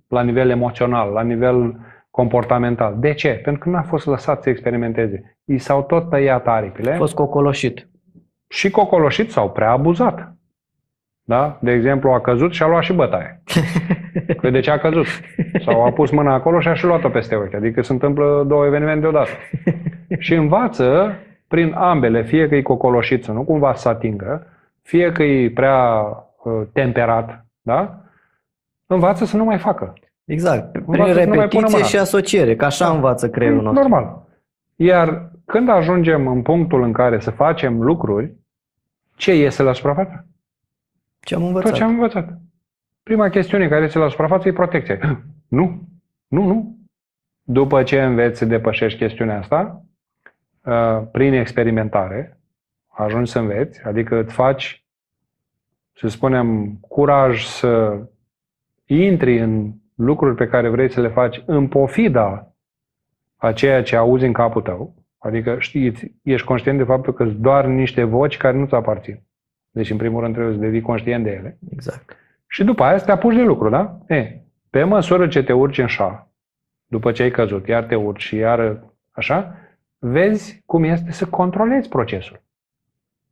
[0.08, 2.96] la nivel emoțional, la nivel comportamental.
[3.00, 3.30] De ce?
[3.44, 5.38] Pentru că nu a fost lăsat să experimenteze.
[5.46, 6.92] I s-au tot tăiat aripile.
[6.92, 7.88] A fost cocoloșit.
[8.48, 10.36] Și cocoloșit sau prea abuzat.
[11.24, 11.58] Da?
[11.62, 13.42] De exemplu, a căzut și a luat și bătaie.
[14.42, 15.06] Că de ce a căzut?
[15.66, 17.54] Sau a pus mâna acolo și a și luat-o peste ochi.
[17.54, 19.30] Adică se întâmplă două evenimente deodată.
[20.26, 21.16] și învață
[21.48, 24.48] prin ambele, fie că e cocoloșit să nu cumva să atingă,
[24.82, 26.27] fie că e prea uh,
[26.74, 28.02] temperat, da?
[28.86, 29.94] învață să nu mai facă.
[30.26, 30.72] Exact.
[30.72, 32.94] Prin învață repetiție și asociere, că așa da.
[32.94, 33.82] învață creierul nostru.
[33.82, 34.26] Normal.
[34.76, 38.34] Iar când ajungem în punctul în care să facem lucruri,
[39.16, 40.28] ce iese la suprafață?
[41.20, 41.70] Ce am învățat.
[41.70, 42.38] Tot ce am învățat.
[43.04, 45.00] Prima chestiune care iese la suprafață e protecția.
[45.48, 45.82] Nu,
[46.28, 46.78] nu, nu.
[47.42, 49.84] După ce înveți să depășești chestiunea asta,
[50.62, 52.40] uh, prin experimentare,
[52.88, 54.86] ajungi să înveți, adică îți faci,
[56.00, 58.02] să spunem, curaj să
[58.86, 62.56] intri în lucruri pe care vrei să le faci în pofida
[63.36, 67.66] a ceea ce auzi în capul tău, adică știți, ești conștient de faptul că doar
[67.66, 69.22] niște voci care nu-ți aparțin.
[69.72, 71.58] Deci, în primul rând, trebuie să devii conștient de ele.
[71.72, 72.16] Exact.
[72.48, 73.98] Și după aia să te apuci de lucru, da?
[74.08, 76.32] E, pe măsură ce te urci în șa,
[76.86, 79.56] după ce ai căzut, iar te urci și iar așa,
[79.98, 82.42] vezi cum este să controlezi procesul.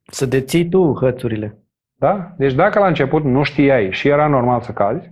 [0.08, 1.58] Să deții tu hățurile.
[1.96, 2.34] Da?
[2.38, 5.12] Deci dacă la început nu știai și era normal să cazi,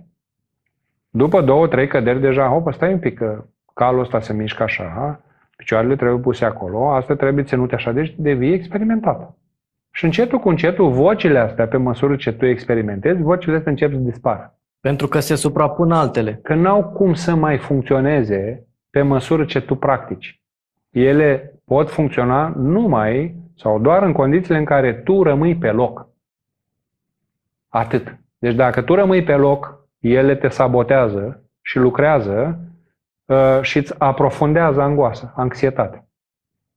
[1.10, 5.20] după două, trei căderi deja, hopă, stai un pic, că calul ăsta se mișcă așa,
[5.56, 9.34] picioarele trebuie puse acolo, asta trebuie ținute așa, deci devii experimentat.
[9.90, 13.98] Și încetul cu încetul, vocile astea, pe măsură ce tu experimentezi, vocile astea încep să
[13.98, 14.58] dispară.
[14.80, 16.40] Pentru că se suprapun altele.
[16.42, 20.40] Că n-au cum să mai funcționeze pe măsură ce tu practici.
[20.90, 26.08] Ele pot funcționa numai sau doar în condițiile în care tu rămâi pe loc.
[27.76, 28.16] Atât.
[28.38, 32.58] Deci dacă tu rămâi pe loc, ele te sabotează și lucrează
[33.24, 36.08] uh, și îți aprofundează angoasa, anxietate.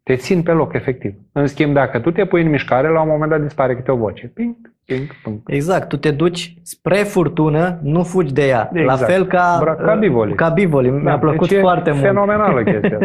[0.04, 1.14] Te țin pe loc, efectiv.
[1.32, 3.96] În schimb, dacă tu te pui în mișcare, la un moment dat dispare câte o
[3.96, 4.28] voce.
[4.28, 5.42] Ping, ping, ping.
[5.46, 5.88] Exact.
[5.88, 8.70] Tu te duci spre furtună, nu fugi de ea.
[8.74, 9.00] Exact.
[9.00, 10.36] La fel ca, Bra- ca bivoli.
[10.36, 10.90] Ca bivoli.
[10.90, 12.04] Mi-a da, plăcut deci foarte mult.
[12.04, 13.00] fenomenală chestia.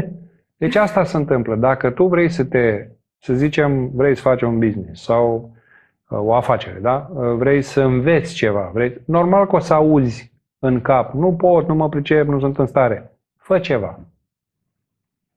[0.56, 1.54] Deci asta se întâmplă.
[1.56, 2.88] Dacă tu vrei să te,
[3.18, 5.60] să zicem, vrei să faci un business sau uh,
[6.14, 7.08] o afacere, da?
[7.14, 9.00] Uh, vrei să înveți ceva, vrei...
[9.04, 12.66] normal că o să auzi în cap, nu pot, nu mă pricep, nu sunt în
[12.66, 13.12] stare.
[13.36, 14.00] Fă ceva.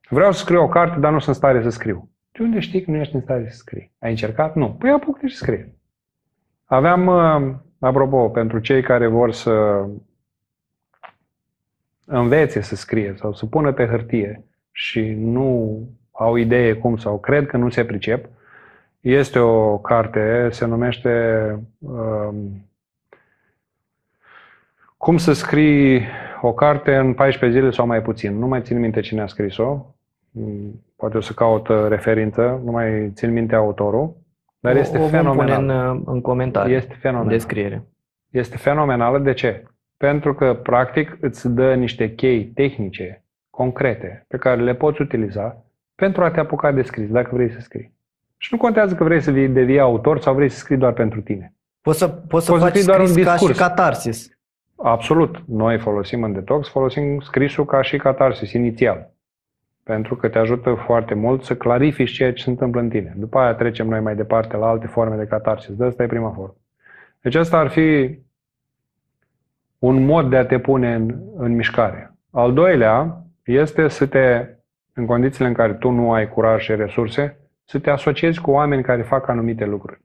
[0.08, 2.08] Vreau să scriu o carte, dar nu sunt în stare să scriu.
[2.32, 3.92] De unde știi că nu ești în stare să scrii?
[3.98, 4.54] Ai încercat?
[4.54, 4.72] Nu.
[4.72, 5.74] Păi apucă și scrie.
[6.64, 9.84] Aveam, uh, apropo, pentru cei care vor să
[12.04, 17.46] învețe să scrie sau să pună pe hârtie și nu au idee cum sau cred
[17.46, 18.28] că nu se pricep,
[19.12, 21.10] este o carte, se numește
[21.78, 22.68] um,
[24.96, 26.06] Cum să scrii
[26.40, 28.38] o carte în 14 zile sau mai puțin.
[28.38, 29.86] Nu mai țin minte cine a scris-o.
[30.30, 34.16] Mm, poate o să caut uh, referință, nu mai țin minte autorul.
[34.60, 35.56] Dar o, este o fenomenal.
[35.56, 36.74] pune în, în comentarii.
[36.74, 37.32] Este fenomenal.
[37.32, 37.84] Descriere.
[38.30, 39.18] Este fenomenală.
[39.18, 39.64] De ce?
[39.96, 46.24] Pentru că, practic, îți dă niște chei tehnice, concrete, pe care le poți utiliza pentru
[46.24, 47.95] a te apuca de scris, dacă vrei să scrii.
[48.36, 51.54] Și nu contează că vrei să devii autor sau vrei să scrii doar pentru tine.
[51.80, 53.26] Poți să, poți să poți faci să doar un discurs.
[53.26, 54.38] ca și catarsis.
[54.76, 55.42] Absolut.
[55.46, 59.10] Noi folosim în detox, folosim scrisul ca și catarsis inițial.
[59.82, 63.14] Pentru că te ajută foarte mult să clarifici ceea ce se întâmplă în tine.
[63.16, 65.74] După aia trecem noi mai departe la alte forme de catarsis.
[65.74, 66.54] De asta e prima formă.
[67.20, 68.18] Deci asta ar fi
[69.78, 72.14] un mod de a te pune în, în mișcare.
[72.30, 74.48] Al doilea este să te,
[74.92, 78.82] în condițiile în care tu nu ai curaj și resurse, să te asociezi cu oameni
[78.82, 80.00] care fac anumite lucruri.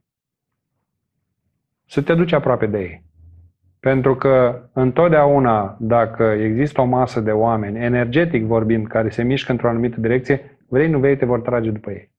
[1.87, 3.03] Să te duci aproape de ei.
[3.79, 9.69] Pentru că întotdeauna, dacă există o masă de oameni, energetic vorbind, care se mișcă într-o
[9.69, 12.11] anumită direcție, vrei, nu vrei, te vor trage după ei.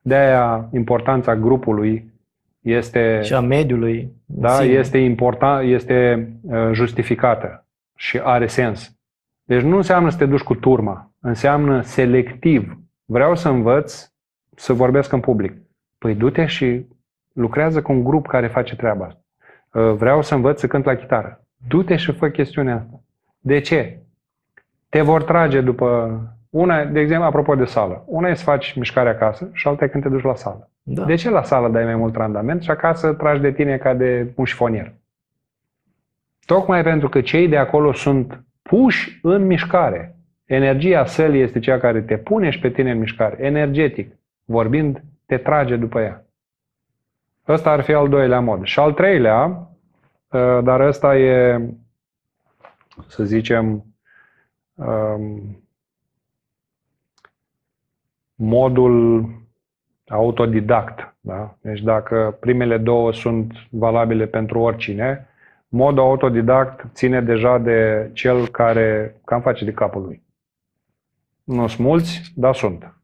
[0.00, 2.12] De aia importanța grupului
[2.60, 3.20] este...
[3.22, 4.12] Și a mediului.
[4.24, 7.66] Da, este, important, este uh, justificată
[7.96, 8.96] și are sens.
[9.44, 12.78] Deci nu înseamnă să te duci cu turma, înseamnă selectiv.
[13.04, 14.13] Vreau să învăț
[14.56, 15.52] să vorbesc în public.
[15.98, 16.86] Păi du-te și
[17.32, 19.20] lucrează cu un grup care face treaba asta.
[19.72, 21.44] Uh, vreau să învăț să cânt la chitară.
[21.68, 23.00] Du-te și fă chestiunea asta.
[23.40, 23.98] De ce?
[24.88, 26.18] Te vor trage după...
[26.50, 28.04] Una, de exemplu, apropo de sală.
[28.06, 30.70] Una e să faci mișcare acasă și alta e când te duci la sală.
[30.82, 31.04] Da.
[31.04, 34.32] De ce la sală dai mai mult randament și acasă tragi de tine ca de
[34.34, 34.92] un șifonier?
[36.46, 40.16] Tocmai pentru că cei de acolo sunt puși în mișcare.
[40.44, 43.44] Energia sălii este cea care te pune și pe tine în mișcare.
[43.44, 44.12] Energetic,
[44.44, 46.24] vorbind, te trage după ea.
[47.48, 48.64] Ăsta ar fi al doilea mod.
[48.64, 49.44] Și al treilea,
[50.28, 51.60] uh, dar ăsta e,
[53.06, 53.84] să zicem,
[54.74, 55.64] um,
[58.34, 59.28] modul
[60.08, 61.14] autodidact.
[61.20, 61.56] Da?
[61.60, 65.28] Deci dacă primele două sunt valabile pentru oricine,
[65.68, 70.22] modul autodidact ține deja de cel care cam face de capul lui.
[71.44, 72.94] Nu sunt mulți, dar sunt.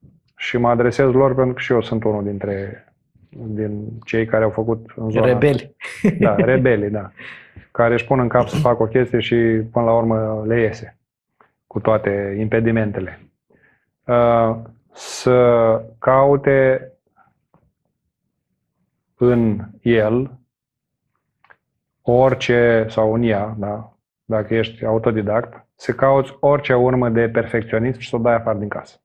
[0.40, 2.84] Și mă adresez lor pentru că și eu sunt unul dintre
[3.28, 5.76] din cei care au făcut în zona Rebeli.
[6.18, 7.10] Da, rebeli, da.
[7.70, 9.36] Care își pun în cap să facă o chestie și
[9.72, 10.98] până la urmă le iese
[11.66, 13.20] cu toate impedimentele.
[14.04, 14.56] Uh,
[14.92, 16.92] să caute
[19.16, 20.38] în el
[22.02, 23.92] orice, sau în ea, da,
[24.24, 28.68] dacă ești autodidact, să cauți orice urmă de perfecționism și să o dai afară din
[28.68, 29.00] casă.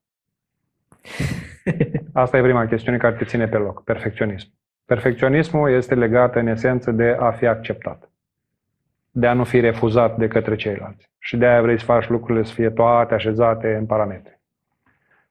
[2.14, 4.48] Asta e prima chestiune care te ține pe loc, perfecționism.
[4.86, 8.10] Perfecționismul este legat în esență de a fi acceptat,
[9.12, 11.10] de a nu fi refuzat de către ceilalți.
[11.20, 14.40] Și de aia vrei să faci lucrurile să fie toate așezate în parametri.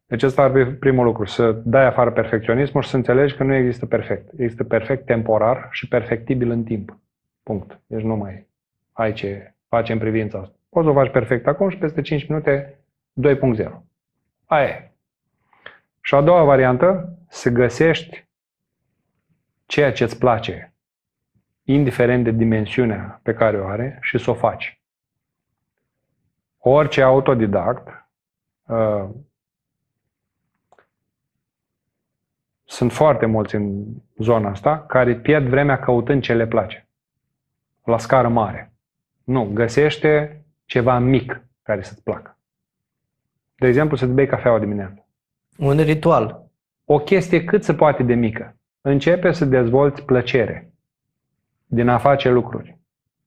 [0.06, 3.54] Deci ăsta ar fi primul lucru, să dai afară perfecționismul și să înțelegi că nu
[3.54, 4.32] există perfect.
[4.38, 6.98] Există perfect temporar și perfectibil în timp.
[7.42, 7.80] Punct.
[7.86, 8.46] Deci nu mai
[8.92, 10.54] ai ce face în privința asta.
[10.68, 12.78] Poți să o faci perfect acum și peste 5 minute
[13.22, 13.70] 2.0.
[14.44, 14.93] Aia e.
[16.06, 18.28] Și a doua variantă, să găsești
[19.66, 20.74] ceea ce îți place,
[21.62, 24.80] indiferent de dimensiunea pe care o are, și să o faci.
[26.58, 28.08] Orice autodidact,
[28.62, 29.08] uh,
[32.64, 33.84] sunt foarte mulți în
[34.18, 36.88] zona asta, care pierd vremea căutând ce le place.
[37.84, 38.72] La scară mare.
[39.24, 42.38] Nu, găsește ceva mic care să-ți placă.
[43.54, 45.03] De exemplu, să-ți bei cafeaua dimineața.
[45.58, 46.50] Un ritual.
[46.84, 48.56] O chestie cât se poate de mică.
[48.80, 50.72] Începe să dezvolți plăcere
[51.66, 52.78] din a face lucruri.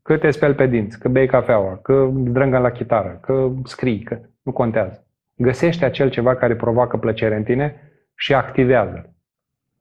[0.01, 4.19] Că te speli pe dinți, că bei cafeaua, că drângă la chitară, că scrii, că
[4.41, 5.05] nu contează.
[5.35, 7.75] Găsește acel ceva care provoacă plăcere în tine
[8.15, 9.13] și activează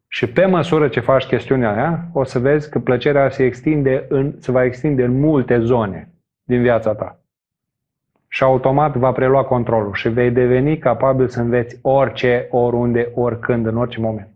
[0.08, 4.34] Și pe măsură ce faci chestiunea aia, o să vezi că plăcerea se, extinde în,
[4.38, 6.12] se va extinde în multe zone
[6.44, 7.25] din viața ta
[8.36, 13.76] și automat va prelua controlul și vei deveni capabil să înveți orice, oriunde, oricând, în
[13.76, 14.28] orice moment.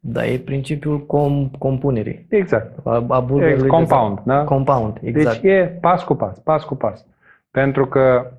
[0.00, 2.26] Da, e principiul com- compunerii.
[2.28, 2.86] Exact.
[2.86, 3.68] A, a exact.
[3.68, 4.44] Compound, da?
[4.44, 5.40] Compound, exact.
[5.40, 7.06] Deci e pas cu pas, pas cu pas.
[7.50, 8.30] Pentru că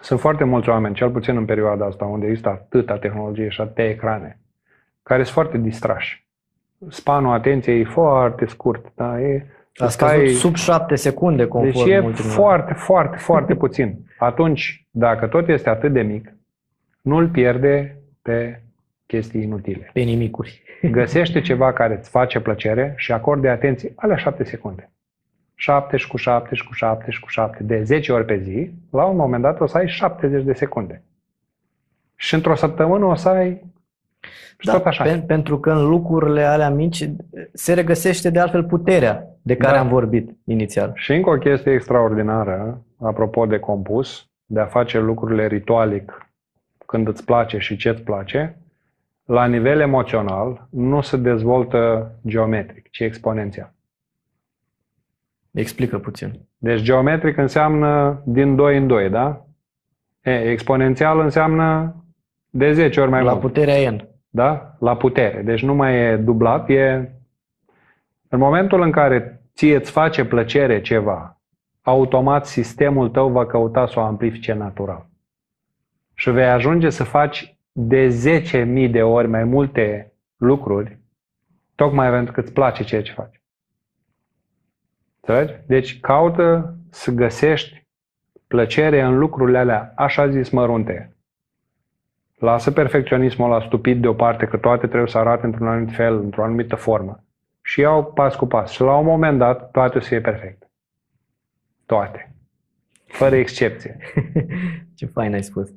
[0.00, 3.88] sunt foarte mulți oameni, cel puțin în perioada asta, unde există atâta tehnologie și atâtea
[3.88, 4.38] ecrane,
[5.02, 6.26] care sunt foarte distrași.
[6.88, 9.20] Spanul atenției e foarte scurt, da?
[9.20, 9.46] E
[9.76, 13.98] A scăzut sub 7 secunde conform Deci e foarte, foarte, foarte puțin.
[14.18, 16.34] Atunci, dacă tot este atât de mic,
[17.00, 18.62] nu-l pierde pe
[19.06, 19.90] chestii inutile.
[19.92, 20.62] Pe nimicuri.
[20.90, 24.90] Găsește ceva care îți face plăcere și acorde atenție alea 7 secunde.
[25.54, 28.70] 7 și cu 7 și cu 7 și cu 7 de 10 ori pe zi,
[28.90, 31.02] la un moment dat o să ai 70 de secunde.
[32.16, 33.62] Și într-o săptămână o să ai
[34.58, 35.04] și da, tot așa.
[35.04, 37.10] Pen, pentru că în lucrurile alea mici
[37.52, 39.80] se regăsește de altfel puterea de care da.
[39.80, 40.92] am vorbit inițial.
[40.94, 46.26] Și încă o chestie extraordinară, apropo de compus, de a face lucrurile ritualic
[46.86, 48.56] când îți place și ce îți place,
[49.24, 53.72] la nivel emoțional nu se dezvoltă geometric, ci exponențial.
[55.50, 56.40] Explică puțin.
[56.58, 59.46] Deci geometric înseamnă din 2 în 2, da?
[60.22, 61.96] E, exponențial înseamnă
[62.50, 63.42] de 10 ori mai la mult.
[63.42, 64.08] La puterea n.
[64.28, 64.76] Da?
[64.78, 65.42] La putere.
[65.42, 67.12] Deci nu mai e dublat, e...
[68.32, 71.40] În momentul în care ție îți face plăcere ceva,
[71.82, 75.06] automat sistemul tău va căuta să o amplifice natural.
[76.14, 78.08] Și vei ajunge să faci de
[78.86, 80.98] 10.000 de ori mai multe lucruri,
[81.74, 83.40] tocmai pentru că îți place ceea ce faci.
[85.20, 85.60] Înțelegi?
[85.66, 87.86] Deci caută să găsești
[88.46, 91.16] plăcere în lucrurile alea, așa zis, mărunte.
[92.38, 96.76] Lasă perfecționismul la stupid deoparte, că toate trebuie să arate într-un anumit fel, într-o anumită
[96.76, 97.24] formă.
[97.62, 98.70] Și iau pas cu pas.
[98.70, 100.70] Și la un moment dat, toate o să fie perfecte.
[101.86, 102.34] Toate.
[103.06, 103.96] Fără excepție.
[104.96, 105.68] Ce fain ai spus.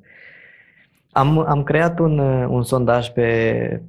[1.12, 2.20] Am, am creat un,
[2.50, 3.82] un sondaj pe,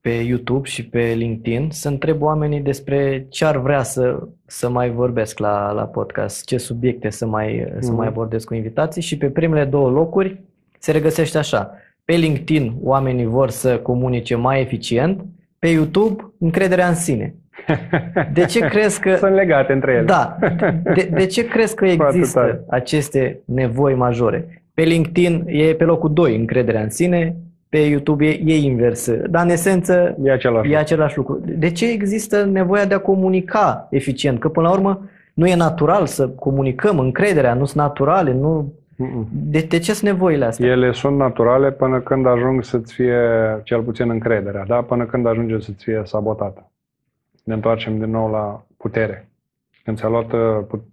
[0.00, 4.90] pe YouTube și pe LinkedIn să întreb oamenii despre ce ar vrea să, să mai
[4.90, 7.78] vorbesc la, la podcast, ce subiecte să mai, mm-hmm.
[7.78, 8.16] să mai mhm.
[8.16, 10.40] abordez cu invitații și pe primele două locuri
[10.78, 11.74] se regăsește așa.
[12.04, 15.24] Pe LinkedIn oamenii vor să comunice mai eficient,
[15.58, 17.34] pe YouTube încrederea în sine.
[18.32, 19.16] De ce crezi că...
[19.16, 20.04] Sunt legate între ele.
[20.04, 20.36] Da.
[20.94, 24.62] De, de ce crezi că există aceste nevoi majore?
[24.74, 27.36] Pe LinkedIn e pe locul 2 încrederea în sine,
[27.68, 29.10] pe YouTube e, e invers.
[29.30, 31.40] Dar în esență e același, e același lucru.
[31.44, 34.38] De ce există nevoia de a comunica eficient?
[34.38, 38.72] Că până la urmă nu e natural să comunicăm, încrederea nu sunt naturale, nu...
[39.30, 40.66] De, de ce sunt nevoile astea?
[40.66, 43.20] Ele sunt naturale până când ajung să-ți fie,
[43.62, 44.82] cel puțin încrederea, da?
[44.82, 46.70] până când ajunge să-ți fie sabotată.
[47.44, 49.28] Ne întoarcem din nou la putere.
[49.84, 50.34] Când ți-au, luat,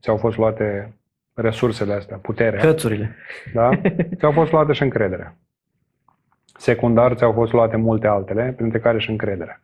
[0.02, 0.94] ți-au fost luate
[1.34, 2.60] resursele astea, puterea.
[2.60, 3.16] Cățurile.
[3.54, 3.70] Da?
[4.18, 5.36] Ți-au fost luate și încrederea.
[6.58, 9.62] Secundar ți-au fost luate multe altele, printre care și încrederea.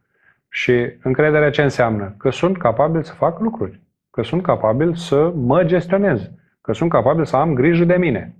[0.49, 2.15] Și încrederea ce înseamnă?
[2.17, 3.79] Că sunt capabil să fac lucruri.
[4.11, 6.31] Că sunt capabil să mă gestionez.
[6.61, 8.35] Că sunt capabil să am grijă de mine.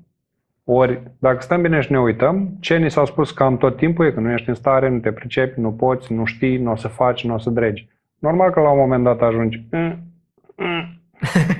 [0.63, 4.11] Ori, dacă stăm bine și ne uităm, ce ni s-a spus cam tot timpul e
[4.11, 6.87] că nu ești în stare, nu te pricepi, nu poți, nu știi, nu o să
[6.87, 7.89] faci, nu o să dregi.
[8.19, 9.65] Normal că la un moment dat ajungi.
[9.71, 9.97] Mm,
[10.55, 11.01] mm,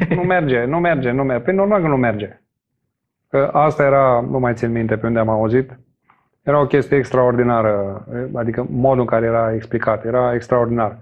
[0.18, 1.44] nu merge, nu merge, nu merge.
[1.44, 2.42] Păi normal că nu merge.
[3.30, 5.80] Că asta era, nu mai țin minte pe unde am auzit,
[6.42, 10.98] era o chestie extraordinară, adică modul în care era explicat, era extraordinar.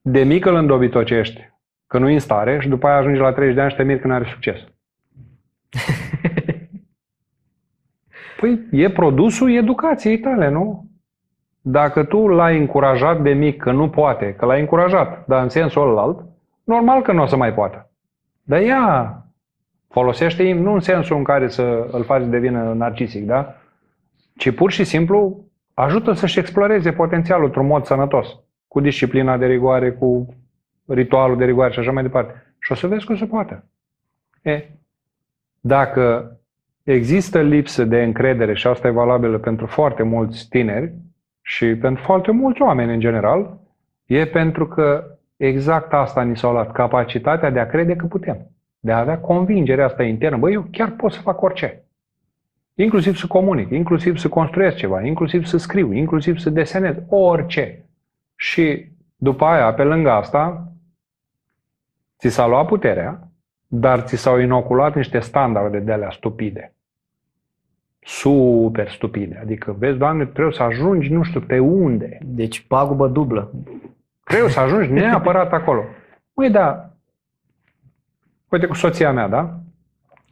[0.00, 1.53] De mic îl îndobitocești
[1.94, 3.82] că nu e în stare și după aia ajungi la 30 de ani și te
[3.82, 4.56] miri că nu are succes.
[8.40, 10.86] Păi e produsul educației tale, nu?
[11.60, 15.98] Dacă tu l-ai încurajat de mic că nu poate, că l-ai încurajat, dar în sensul
[15.98, 16.24] alt,
[16.64, 17.90] normal că nu o să mai poată.
[18.42, 19.18] Dar ia,
[19.88, 23.54] folosește nu în sensul în care să îl faci de vină narcisic, da?
[24.36, 28.38] Ci pur și simplu ajută să-și exploreze potențialul într-un mod sănătos,
[28.68, 30.34] cu disciplina de rigoare, cu
[30.86, 32.54] ritualul de rigoare și așa mai departe.
[32.58, 33.64] Și o să vezi că se poate.
[34.42, 34.68] E,
[35.60, 36.36] dacă
[36.82, 40.92] există lipsă de încredere și asta e valabilă pentru foarte mulți tineri
[41.42, 43.58] și pentru foarte mulți oameni în general,
[44.06, 45.04] e pentru că
[45.36, 49.84] exact asta ni s-a luat, capacitatea de a crede că putem, de a avea convingerea
[49.84, 50.36] asta internă.
[50.36, 51.84] Băi, eu chiar pot să fac orice.
[52.74, 57.84] Inclusiv să comunic, inclusiv să construiesc ceva, inclusiv să scriu, inclusiv să desenez, orice.
[58.36, 60.72] Și după aia, pe lângă asta,
[62.18, 63.28] ți s-a luat puterea,
[63.66, 66.74] dar ți s-au inoculat niște standarde de alea stupide.
[68.00, 69.38] Super stupide.
[69.42, 72.18] Adică, vezi, Doamne, trebuie să ajungi nu știu pe unde.
[72.22, 73.52] Deci pagubă dublă.
[74.24, 75.84] Trebuie să ajungi neapărat acolo.
[76.34, 76.90] Măi, da,
[78.48, 79.58] uite cu soția mea, da?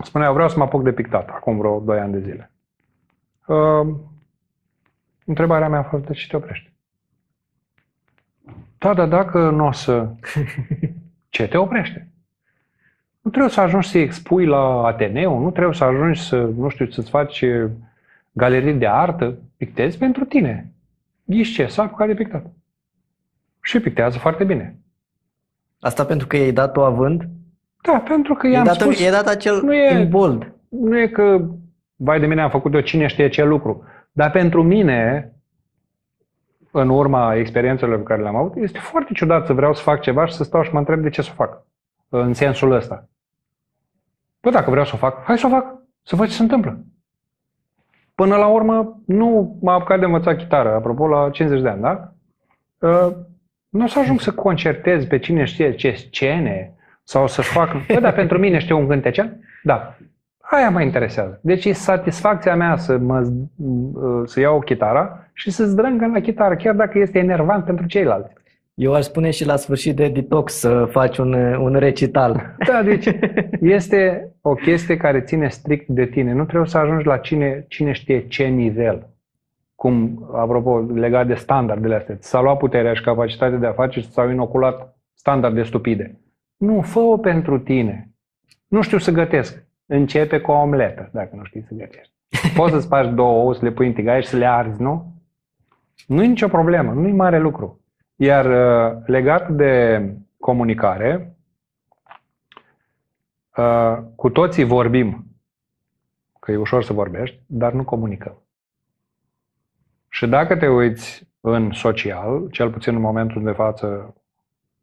[0.05, 2.51] Spunea, vreau să mă apuc de pictat, acum vreo 2 ani de zile.
[3.47, 3.95] Uh,
[5.24, 6.72] întrebarea mea a fost, de ce te oprești?
[8.78, 10.09] Da, dar dacă nu o să...
[11.33, 12.09] Ce te oprește?
[13.20, 16.91] Nu trebuie să ajungi să expui la Ateneu, nu trebuie să ajungi să, nu știu,
[16.91, 17.45] să-ți faci
[18.33, 20.72] galerii de artă, pictezi pentru tine.
[21.24, 21.66] Ești ce?
[21.66, 22.47] S-a apucat de pictat
[23.62, 24.76] și pictează foarte bine.
[25.80, 27.28] Asta pentru că i-ai dat-o având?
[27.83, 29.01] Da, pentru că I-ai i-am dat, spus...
[29.01, 30.53] i-ai dat acel nu e- in bold.
[30.68, 31.49] Nu e că,
[31.97, 33.85] vai de mine, am făcut eu cine știe ce lucru.
[34.12, 35.32] Dar pentru mine,
[36.73, 40.27] în urma experiențelor pe care le-am avut, este foarte ciudat să vreau să fac ceva
[40.27, 41.66] și să stau și mă întreb de ce să o fac.
[42.09, 43.09] În sensul ăsta.
[44.41, 45.75] Bă, dacă vreau să o fac, hai să o fac.
[46.03, 46.85] Să văd ce se întâmplă.
[48.14, 52.12] Până la urmă, nu m-am apucat de învățat chitară, apropo, la 50 de ani, da?
[52.79, 53.14] Uh,
[53.68, 57.87] nu o să ajung să concertez pe cine știe ce scene sau să-și fac...
[57.87, 59.39] Bă, dar pentru mine știu un cântecel?
[59.62, 59.97] Da.
[60.55, 61.38] Aia mă interesează.
[61.42, 66.57] Deci e satisfacția mea să, mă, uh, să iau chitara și să zdrângă la chitară,
[66.57, 68.32] chiar dacă este enervant pentru ceilalți.
[68.74, 72.57] Eu aș spune și la sfârșit de detox să faci un, un recital.
[72.66, 73.07] Da, deci
[73.78, 76.32] este o chestie care ține strict de tine.
[76.32, 79.07] Nu trebuie să ajungi la cine, cine știe ce nivel.
[79.74, 82.16] Cum, apropo, legat de standardele astea.
[82.18, 86.20] S-a luat puterea și capacitatea de a face și s-au inoculat standarde stupide.
[86.57, 88.11] Nu, fă-o pentru tine.
[88.68, 89.70] Nu știu să gătesc.
[89.87, 92.12] Începe cu o omletă, dacă nu știți să gătești.
[92.57, 95.12] Poți să spargi două ouă, să le pui în tigaie și să le arzi, nu?
[96.07, 97.80] Nu e nicio problemă, nu e mare lucru.
[98.16, 100.05] Iar uh, legat de
[100.39, 101.37] comunicare,
[103.57, 105.26] uh, cu toții vorbim,
[106.41, 108.43] că e ușor să vorbești, dar nu comunicăm.
[110.09, 114.14] Și dacă te uiți în social, cel puțin în momentul de față,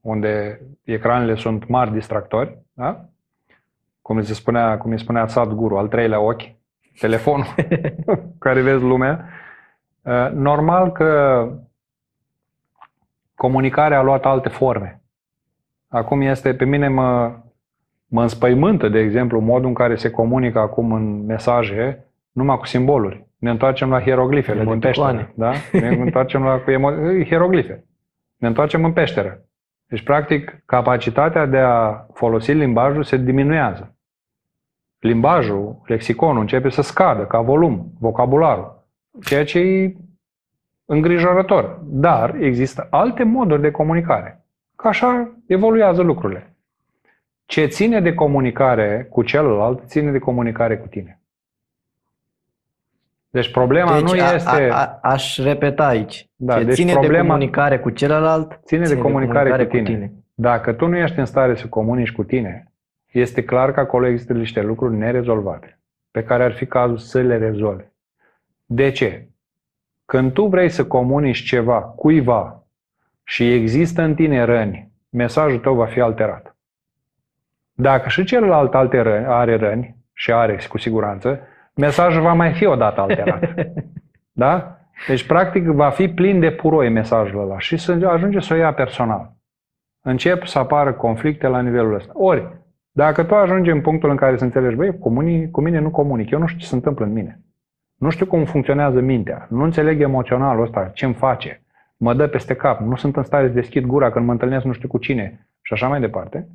[0.02, 3.09] unde ecranele sunt mari distractori, da?
[4.10, 6.41] Cum se spunea, cum îi spunea Sadhguru, al treilea ochi,
[6.99, 7.45] telefonul
[8.39, 9.30] care vezi lumea,
[10.01, 11.47] uh, normal că
[13.36, 15.01] comunicarea a luat alte forme.
[15.88, 17.32] Acum este, pe mine mă,
[18.07, 23.26] mă înspăimântă, de exemplu, modul în care se comunică acum în mesaje, numai cu simboluri.
[23.38, 25.34] Ne întoarcem la hieroglifele din peșteră.
[25.36, 25.51] Da?
[25.72, 27.84] Ne întoarcem la cu emo- hieroglife.
[28.38, 29.43] Ne întoarcem în peșteră.
[29.88, 33.93] Deci, practic, capacitatea de a folosi limbajul se diminuează.
[35.00, 38.88] Limbajul, lexiconul, începe să scadă ca volum, vocabularul.
[39.22, 39.95] Ceea ce e
[40.86, 41.80] îngrijorător.
[41.84, 44.45] Dar există alte moduri de comunicare.
[44.76, 46.54] Că așa evoluează lucrurile.
[47.45, 51.20] Ce ține de comunicare cu celălalt, ține de comunicare cu tine.
[53.30, 54.70] Deci problema Deci nu a, este...
[54.72, 56.30] a, aș, aș repeta aici.
[56.36, 60.12] Da, Ce deci ține de problema- comunicare cu celălalt, ține de comunicare, cu, tine.
[60.34, 62.68] Dacă tu nu ești în stare să comunici cu tine,
[63.12, 65.80] este clar că acolo există niște lucruri nerezolvate,
[66.12, 67.84] pe care ar fi cazul să le rezolvi.
[68.66, 69.28] De ce?
[70.05, 72.64] Când tu vrei să comunici ceva cuiva
[73.24, 76.55] și există în tine răni, mesajul tău va fi alterat.
[77.74, 81.39] Dacă și celălalt alte răni, are răni, și are cu siguranță,
[81.76, 83.53] mesajul va mai fi odată alterat.
[84.32, 84.80] Da?
[85.07, 88.74] Deci, practic, va fi plin de puroi mesajul ăla și să ajunge să o ia
[88.74, 89.32] personal.
[90.01, 92.12] Încep să apară conflicte la nivelul ăsta.
[92.16, 92.47] Ori,
[93.00, 95.89] dacă tu ajungi în punctul în care să înțelegi, băi, cu mine, cu mine nu
[95.89, 97.39] comunic, eu nu știu ce se întâmplă în mine.
[97.95, 101.62] Nu știu cum funcționează mintea, nu înțeleg emoționalul ăsta, ce îmi face,
[101.97, 104.72] mă dă peste cap, nu sunt în stare să deschid gura când mă întâlnesc nu
[104.72, 106.47] știu cu cine și așa mai departe,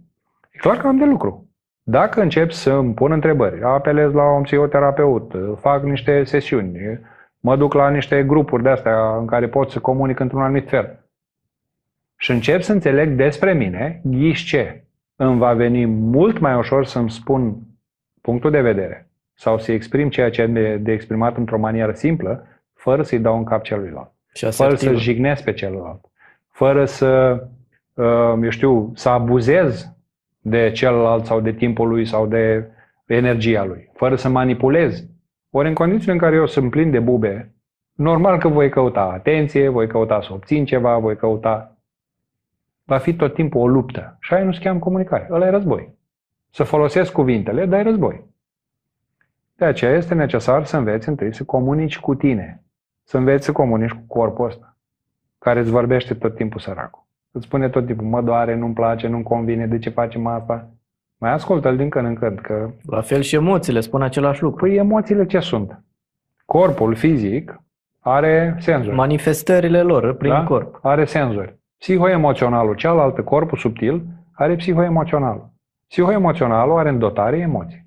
[0.51, 1.49] e clar că am de lucru.
[1.83, 7.01] Dacă încep să îmi pun întrebări, apelez la un psihoterapeut, fac niște sesiuni,
[7.41, 10.99] mă duc la niște grupuri de astea în care pot să comunic într-un anumit fel
[12.17, 14.84] și încep să înțeleg despre mine, ghiși ce?
[15.17, 17.57] Îmi va veni mult mai ușor să-mi spun
[18.21, 22.47] punctul de vedere sau să exprim ceea ce am de, de exprimat într-o manieră simplă,
[22.75, 24.93] fără să-i dau în cap celuilalt Și fără asertivă.
[24.93, 26.01] să jignesc pe celălalt,
[26.51, 27.43] fără să,
[27.95, 29.93] uh, eu știu, să abuzez
[30.41, 32.69] de celălalt sau de timpul lui sau de
[33.07, 35.05] energia lui, fără să manipulez.
[35.51, 37.55] Ori în condițiile în care eu sunt plin de bube,
[37.93, 41.74] normal că voi căuta atenție, voi căuta să obțin ceva, voi căuta...
[42.85, 44.17] Va fi tot timpul o luptă.
[44.21, 45.29] Și aia nu se cheamă comunicare.
[45.31, 45.95] Ăla e război.
[46.51, 48.23] Să folosesc cuvintele, dar e război.
[49.57, 52.63] De aceea este necesar să înveți întâi să comunici cu tine.
[53.05, 54.77] Să înveți să comunici cu corpul ăsta,
[55.39, 57.03] care îți vorbește tot timpul săracul.
[57.31, 60.69] Îți spune tot timpul, mă doare, nu-mi place, nu-mi convine, de ce facem asta?
[61.17, 64.67] Mai ascultă-l din când în când, că La fel și emoțiile spun același lucru.
[64.67, 65.81] păi emoțiile ce sunt?
[66.45, 67.61] Corpul fizic
[68.01, 68.97] are senzori.
[68.97, 70.45] Manifestările lor prin Da?
[70.45, 70.79] corp.
[70.83, 71.59] Are senzori.
[71.79, 74.03] Psihoemoționalul, cealaltă, corpul subtil,
[74.33, 75.51] are psihoemoționalul.
[75.89, 77.87] Psihoemoționalul are în dotare emoții.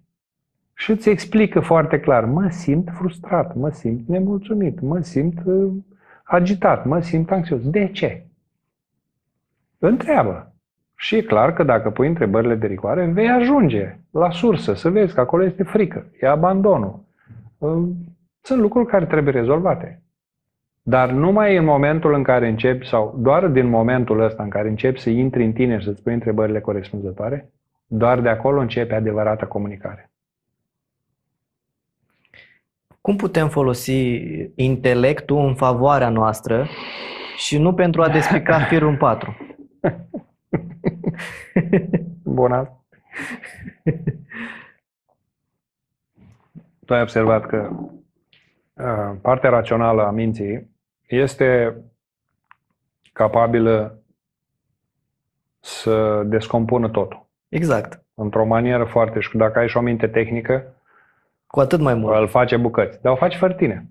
[0.74, 5.74] Și îți explică foarte clar, mă simt frustrat, mă simt nemulțumit, mă simt uh,
[6.24, 7.70] agitat, mă simt anxios.
[7.70, 8.26] De ce?
[9.80, 10.52] Întreabă.
[10.96, 15.14] Și e clar că dacă pui întrebările de rigoare, vei ajunge la sursă, să vezi
[15.14, 17.00] că acolo este frică, e abandonul.
[17.58, 17.90] Uh,
[18.42, 20.02] Sunt lucruri care trebuie rezolvate.
[20.90, 25.00] Dar numai în momentul în care începi, sau doar din momentul ăsta în care începi
[25.00, 27.50] să intri în tine și să-ți pui întrebările corespunzătoare,
[27.88, 30.12] doar de acolo începe adevărata comunicare.
[33.02, 34.24] Cum putem folosi
[34.56, 36.68] intelectul în favoarea noastră
[37.38, 39.38] și nu pentru a despica firul în patru?
[42.24, 42.84] Bună!
[46.86, 47.70] Tu ai observat că
[48.74, 50.76] uh, partea rațională a minții
[51.08, 51.76] este
[53.14, 54.02] capabilă
[55.60, 57.28] să descompună totul.
[57.50, 58.04] Exact.
[58.14, 59.20] Într-o manieră foarte...
[59.20, 60.76] Și dacă ai și o minte tehnică,
[61.48, 62.18] cu atât mai mult.
[62.18, 63.02] Îl face bucăți.
[63.02, 63.90] Dar o face fără tine.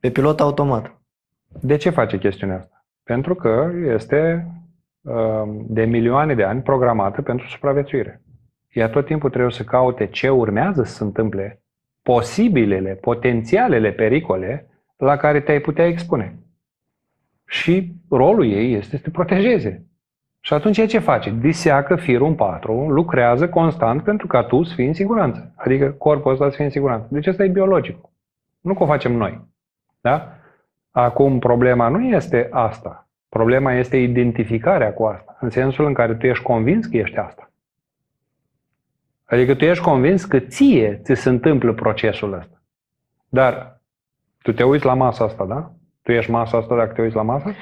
[0.00, 1.00] Pe pilot automat.
[1.62, 2.84] De ce face chestiunea asta?
[3.02, 4.46] Pentru că este
[5.00, 8.20] um, de milioane de ani programată pentru supraviețuire.
[8.72, 11.62] Ea tot timpul trebuie să caute ce urmează să se întâmple,
[12.02, 16.38] posibilele, potențialele pericole la care te-ai putea expune.
[17.46, 19.86] Și rolul ei este să te protejeze.
[20.40, 21.30] Și atunci ce face?
[21.30, 25.52] Diseacă firul în patru, lucrează constant pentru ca tu să fii în siguranță.
[25.56, 27.06] Adică corpul ăsta să fie în siguranță.
[27.10, 27.96] Deci asta e biologic.
[28.60, 29.40] Nu că o facem noi.
[30.00, 30.32] Da?
[30.90, 33.08] Acum, problema nu este asta.
[33.28, 35.36] Problema este identificarea cu asta.
[35.40, 37.50] În sensul în care tu ești convins că ești asta.
[39.24, 42.62] Adică tu ești convins că ție ți se întâmplă procesul ăsta.
[43.28, 43.75] Dar
[44.46, 45.70] tu te uiți la masa asta, da?
[46.02, 47.54] Tu ești masa asta dacă te uiți la masă?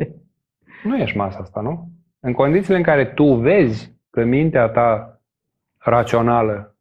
[0.88, 1.88] nu ești masa asta, nu?
[2.20, 5.20] În condițiile în care tu vezi că mintea ta
[5.78, 6.74] rațională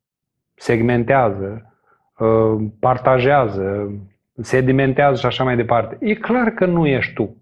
[0.55, 1.73] segmentează,
[2.17, 3.91] uh, partajează,
[4.41, 7.35] sedimentează și așa mai departe, e clar că nu ești tu.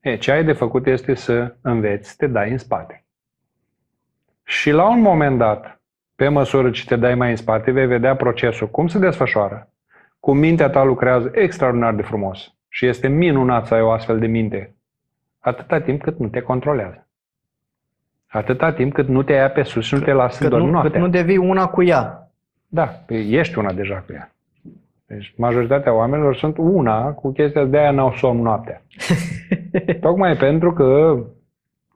[0.00, 3.04] E, ce ai de făcut este să înveți să te dai în spate.
[4.44, 5.80] Și la un moment dat,
[6.14, 9.71] pe măsură ce te dai mai în spate, vei vedea procesul, cum se desfășoară,
[10.24, 12.54] cum mintea ta lucrează extraordinar de frumos.
[12.68, 14.74] Și este minunat să ai o astfel de minte,
[15.38, 17.06] atâta timp cât nu te controlează.
[18.26, 20.90] Atâta timp cât nu te ia pe sus și nu te lasă doar noaptea.
[20.90, 22.30] Cât nu devii una cu ea.
[22.68, 24.32] Da, păi ești una deja cu ea.
[25.06, 28.82] Deci majoritatea oamenilor sunt una cu chestia de aia n-au somn noaptea.
[30.00, 31.18] Tocmai pentru că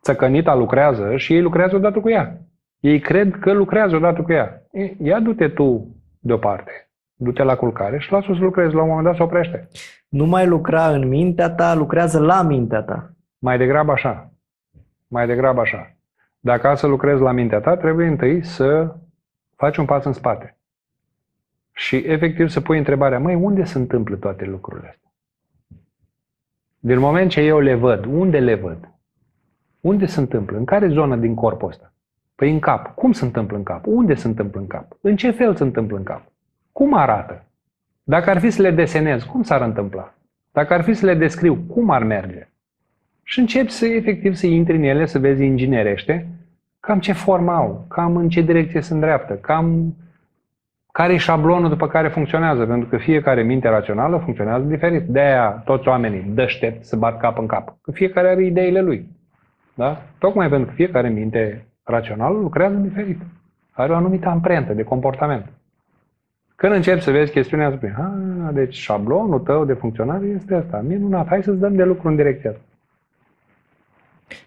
[0.02, 2.38] țăcănita lucrează și ei lucrează odată cu ea.
[2.80, 4.62] Ei cred că lucrează odată cu ea.
[5.02, 6.85] Ia du-te tu deoparte,
[7.16, 8.74] du-te la culcare și lasă să lucrezi.
[8.74, 9.68] La un moment dat se oprește.
[10.08, 13.10] Nu mai lucra în mintea ta, lucrează la mintea ta.
[13.38, 14.30] Mai degrabă așa.
[15.08, 15.96] Mai degrabă așa.
[16.40, 18.94] Dacă să lucrezi la mintea ta, trebuie întâi să
[19.56, 20.58] faci un pas în spate.
[21.72, 25.12] Și efectiv să pui întrebarea, măi, unde se întâmplă toate lucrurile astea?
[26.78, 28.90] Din moment ce eu le văd, unde le văd?
[29.80, 30.56] Unde se întâmplă?
[30.56, 31.92] În care zonă din corpul ăsta?
[32.34, 32.94] Păi în cap.
[32.94, 33.86] Cum se întâmplă în cap?
[33.86, 34.96] Unde se întâmplă în cap?
[35.00, 36.32] În ce fel se întâmplă în cap?
[36.76, 37.44] Cum arată?
[38.02, 40.14] Dacă ar fi să le desenez, cum s-ar întâmpla?
[40.52, 42.48] Dacă ar fi să le descriu, cum ar merge?
[43.22, 46.26] Și începi să efectiv să intri în ele, să vezi inginerește
[46.80, 49.96] cam ce formă au, cam în ce direcție se îndreaptă, cam
[50.92, 55.02] care e șablonul după care funcționează, pentru că fiecare minte rațională funcționează diferit.
[55.02, 59.08] De aia toți oamenii dăștept să bat cap în cap, că fiecare are ideile lui.
[59.74, 60.02] Da?
[60.18, 63.20] Tocmai pentru că fiecare minte rațională lucrează diferit.
[63.72, 65.46] Are o anumită amprentă de comportament.
[66.56, 67.94] Când începi să vezi chestiunea, spui,
[68.52, 70.84] deci șablonul tău de funcționare este asta.
[70.86, 72.62] Minunat, hai să-ți dăm de lucru în direcția asta.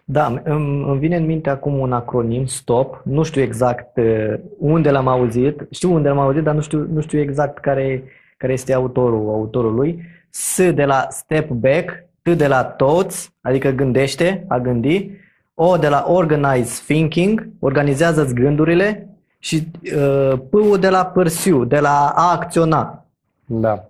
[0.04, 3.02] Da, îmi vine în minte acum un acronim, STOP.
[3.04, 5.68] Nu știu exact uh, unde l-am auzit.
[5.72, 8.04] Știu unde l-am auzit, dar nu știu, nu știu exact care,
[8.38, 10.02] care este autorul autorului.
[10.30, 15.12] S de la Step Back, T de la Thoughts, adică gândește, a gândi,
[15.54, 19.08] O de la Organize Thinking, organizează-ți gândurile
[19.40, 23.06] și uh, P de la Pursue, de la a acționa.
[23.46, 23.86] Da.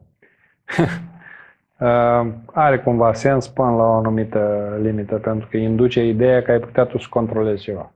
[1.80, 6.60] Uh, are cumva sens până la o anumită limită, pentru că induce ideea că ai
[6.60, 7.92] putea tu să controlezi ceva.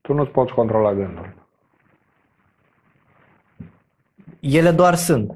[0.00, 1.34] Tu nu-ți poți controla gândul.
[4.40, 5.34] Ele doar sunt.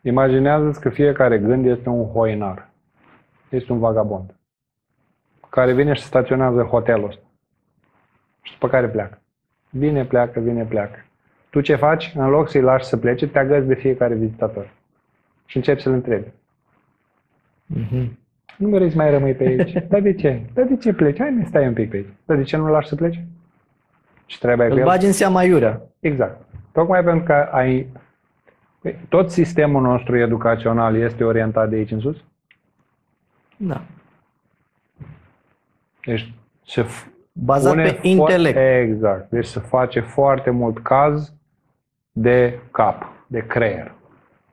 [0.00, 2.70] Imaginează-ți că fiecare gând este un hoinar.
[3.48, 4.34] Este un vagabond.
[5.48, 7.23] Care vine și staționează în hotelul ăsta.
[8.44, 9.18] Și după care pleacă.
[9.70, 11.04] Vine, pleacă, vine, pleacă.
[11.50, 12.12] Tu ce faci?
[12.16, 14.70] În loc să-i lași să plece, te agăți de fiecare vizitator
[15.46, 16.26] și începi să-l întrebi.
[17.74, 18.08] Mm-hmm.
[18.56, 19.72] Nu vrei să mai rămâi pe aici?
[19.88, 20.42] Dar de ce?
[20.54, 21.18] Dar de ce pleci?
[21.18, 22.08] Hai, mai stai un pic pe aici.
[22.24, 23.26] Dar de ce nu-l lași să plece?
[24.26, 25.82] Și trebuie Îl bagi în seama iurea.
[26.00, 26.40] Exact.
[26.72, 27.86] Tocmai pentru că ai...
[28.80, 32.24] Păi, tot sistemul nostru educațional este orientat de aici în sus?
[33.56, 33.82] Da.
[36.04, 36.32] Deci
[36.66, 36.86] se
[37.40, 38.58] Bazat pe intelect.
[38.58, 39.30] Exact.
[39.30, 41.32] Deci se face foarte mult caz
[42.12, 43.92] de cap, de creier.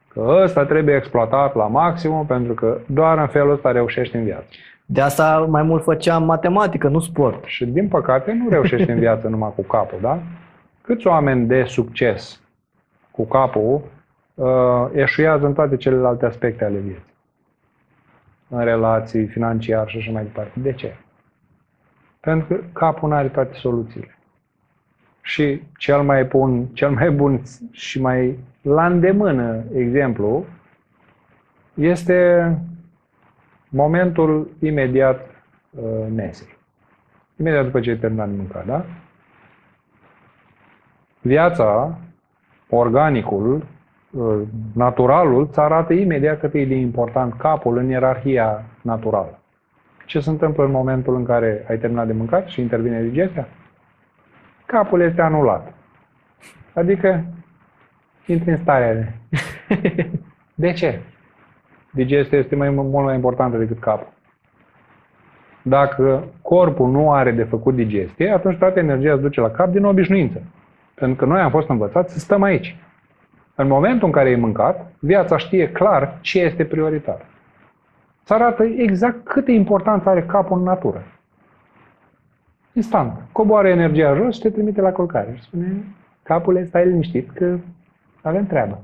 [0.07, 4.45] Că ăsta trebuie exploatat la maximum pentru că doar în felul ăsta reușești în viață.
[4.85, 7.43] De asta mai mult făceam matematică, nu sport.
[7.45, 10.19] Și din păcate nu reușești în viață numai cu capul, da?
[10.81, 12.41] Câți oameni de succes
[13.11, 13.81] cu capul
[14.33, 17.13] uh, eșuează în toate celelalte aspecte ale vieții?
[18.47, 20.59] În relații, financiar și așa mai departe.
[20.59, 20.95] De ce?
[22.21, 24.17] Pentru că capul nu are toate soluțiile.
[25.21, 27.41] Și cel mai bun, cel mai bun
[27.71, 30.45] și mai la îndemână exemplu
[31.73, 32.57] este
[33.69, 35.19] momentul imediat
[35.69, 36.57] uh, mesei.
[37.39, 38.85] Imediat după ce ai terminat de mâncat, da?
[41.21, 41.97] Viața,
[42.69, 43.65] organicul,
[44.11, 44.41] uh,
[44.73, 49.40] naturalul, îți arată imediat cât e de important capul în ierarhia naturală.
[50.05, 53.47] Ce se întâmplă în momentul în care ai terminat de mâncat și intervine digestia?
[54.65, 55.73] Capul este anulat.
[56.73, 57.25] Adică
[58.25, 59.07] intri în starea de...
[60.55, 60.99] De ce?
[61.91, 64.07] Digestia este mai, mult mai importantă decât capul.
[65.61, 69.83] Dacă corpul nu are de făcut digestie, atunci toată energia se duce la cap din
[69.83, 70.41] obișnuință.
[70.93, 72.75] Pentru că noi am fost învățați să stăm aici.
[73.55, 77.25] În momentul în care ai mâncat, viața știe clar ce este prioritar.
[78.23, 81.03] Să arată exact câtă importanță are capul în natură.
[82.73, 83.21] Instant.
[83.31, 85.33] Coboară energia jos și te trimite la culcare.
[85.35, 87.57] Și spune, capul stai liniștit că
[88.21, 88.83] avem treabă.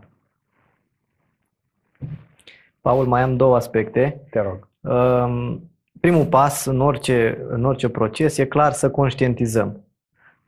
[2.81, 4.22] Paul, mai am două aspecte.
[4.30, 4.68] Te rog.
[4.81, 5.61] Um,
[5.99, 9.81] primul pas în orice, în orice proces e clar să conștientizăm.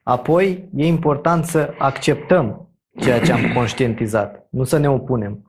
[0.03, 2.68] Apoi e important să acceptăm
[2.99, 5.45] ceea ce am conștientizat, nu să ne opunem.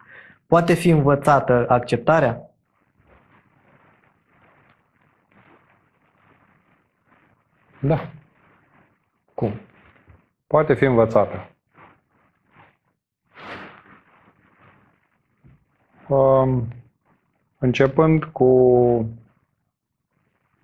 [0.46, 2.49] Poate fi învățată acceptarea?
[7.80, 8.10] Da.
[9.34, 9.52] Cum?
[10.46, 11.50] Poate fi învățată.
[16.08, 16.68] Um,
[17.58, 18.48] începând cu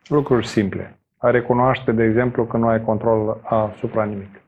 [0.07, 0.99] lucruri simple.
[1.17, 4.41] A recunoaște, de exemplu, că nu ai control asupra nimic.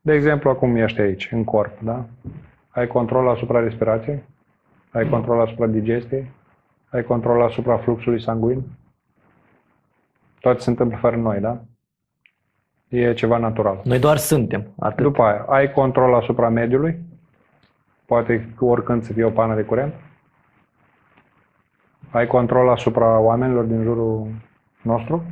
[0.00, 2.04] De exemplu, acum ești aici, în corp, da?
[2.68, 4.22] Ai control asupra respirației?
[4.90, 6.30] Ai control asupra digestiei?
[6.90, 8.62] Ai control asupra fluxului sanguin?
[10.40, 11.60] Toate se întâmplă fără noi, da?
[12.88, 13.80] E ceva natural.
[13.84, 14.66] Noi doar suntem.
[14.78, 15.02] Atât.
[15.04, 16.98] După aia, ai control asupra mediului?
[18.06, 19.94] Poate oricând să fie o pană de curent?
[22.10, 24.26] Ai control asupra oamenilor din jurul
[24.82, 25.24] nostru?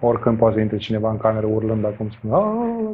[0.00, 2.34] Oricând poate să intre cineva în cameră urlând acum spune,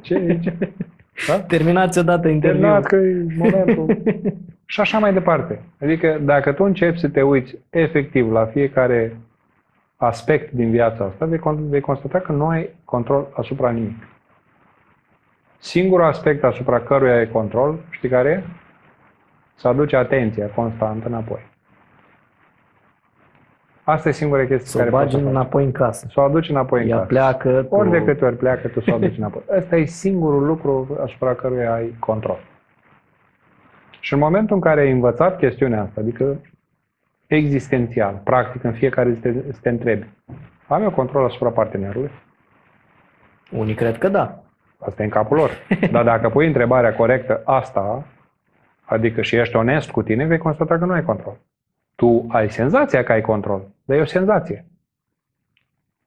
[0.02, 0.40] ce e
[1.27, 1.40] Da?
[1.40, 2.62] Terminați odată interviul.
[2.62, 3.97] Terminat că e momentul.
[4.71, 5.61] și așa mai departe.
[5.83, 9.17] Adică dacă tu începi să te uiți efectiv la fiecare
[9.97, 13.97] aspect din viața asta, vei, vei constata că nu ai control asupra nimic.
[15.59, 18.51] Singurul aspect asupra căruia ai control, știi care e?
[19.55, 21.41] Să aduci atenția constant înapoi.
[23.85, 26.07] Asta e singura chestie să care bagi înapoi în casă.
[26.13, 27.07] Să o aduci înapoi Ea în casă.
[27.07, 27.75] pleacă, tu...
[27.75, 29.43] Ori de câte ori pleacă, tu să o aduci înapoi.
[29.57, 32.39] Ăsta e singurul lucru asupra căruia ai control.
[34.01, 36.40] Și în momentul în care ai învățat chestiunea asta, adică
[37.27, 39.32] existențial, practic în fiecare zi te,
[39.62, 40.06] te întrebi,
[40.66, 42.10] am eu control asupra partenerului?
[43.51, 44.43] Unii cred că da.
[44.78, 45.51] Asta e în capul lor.
[45.93, 48.06] Dar dacă pui întrebarea corectă asta,
[48.85, 51.36] adică și ești onest cu tine, vei constata că nu ai control.
[51.94, 54.64] Tu ai senzația că ai control, dar e o senzație.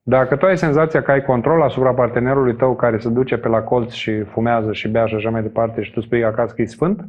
[0.02, 3.62] Dacă tu ai senzația că ai control asupra partenerului tău care se duce pe la
[3.62, 6.66] colț și fumează și bea și așa mai departe și tu spui acasă că e
[6.66, 7.06] sfânt,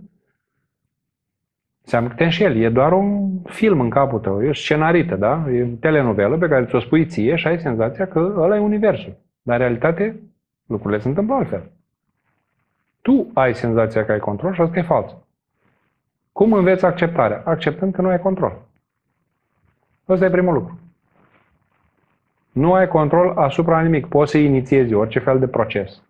[1.84, 2.62] Înseamnă că te înșeli.
[2.62, 4.42] E doar un film în capul tău.
[4.42, 5.44] E o scenarită, da?
[5.50, 9.16] E o telenovelă pe care ți-o spui ție și ai senzația că ăla e universul.
[9.42, 10.20] Dar în realitate,
[10.66, 11.70] lucrurile se întâmplă altfel.
[13.02, 15.16] Tu ai senzația că ai control și asta e fals.
[16.32, 17.42] Cum înveți acceptarea?
[17.44, 18.62] Acceptând că nu ai control.
[20.08, 20.78] Ăsta e primul lucru.
[22.52, 24.06] Nu ai control asupra nimic.
[24.06, 26.02] Poți să inițiezi orice fel de proces.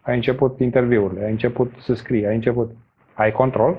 [0.00, 2.70] Ai început interviurile, ai început să scrii, ai început.
[3.14, 3.76] Ai control?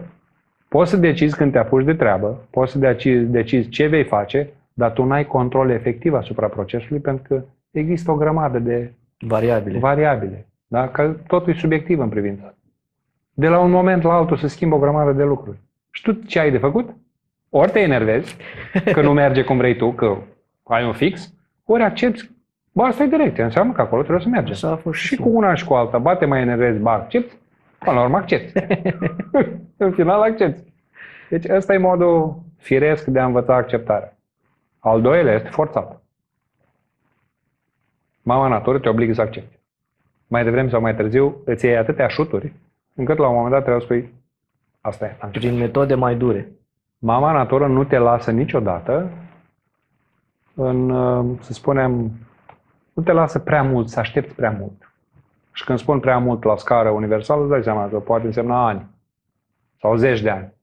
[0.67, 4.49] Poți să decizi când te apuci de treabă, poți să decizi, decizi ce vei face,
[4.73, 9.79] dar tu n-ai control efectiv asupra procesului pentru că există o grămadă de variabile.
[9.79, 10.87] variabile da?
[10.87, 12.55] Că totul e subiectiv în privință.
[13.33, 15.57] De la un moment la altul se schimbă o grămadă de lucruri.
[15.91, 16.89] Și tu ce ai de făcut?
[17.49, 18.37] Ori te enervezi
[18.93, 20.17] că nu merge cum vrei tu, că
[20.63, 21.33] ai un fix,
[21.65, 22.35] ori accepti
[22.71, 24.53] Bă, asta e direct, înseamnă că acolo trebuie să mergem.
[24.53, 25.97] Așa a fost și, și cu una și cu alta.
[25.97, 27.35] Bate mai enervezi, ba, accepti,
[27.87, 28.59] Până la urmă accepti.
[29.85, 30.73] în final accepti.
[31.29, 34.17] Deci ăsta e modul firesc de a învăța acceptarea.
[34.79, 36.01] Al doilea este forțat.
[38.21, 39.59] Mama natură te obligă să accepti.
[40.27, 42.53] mai devreme sau mai târziu, îți iei atâtea șuturi,
[42.95, 44.13] încât la un moment dat trebuie să spui,
[44.81, 45.15] asta e.
[45.19, 46.51] am Prin metode mai dure.
[46.97, 49.11] Mama natură nu te lasă niciodată
[50.53, 52.11] în, uh, să spunem,
[52.93, 54.86] nu te lasă prea mult, să aștepți prea mult.
[55.57, 58.85] Și când spun prea mult la scară universală, îți dai seama că poate însemna ani
[59.79, 60.53] sau zeci de ani.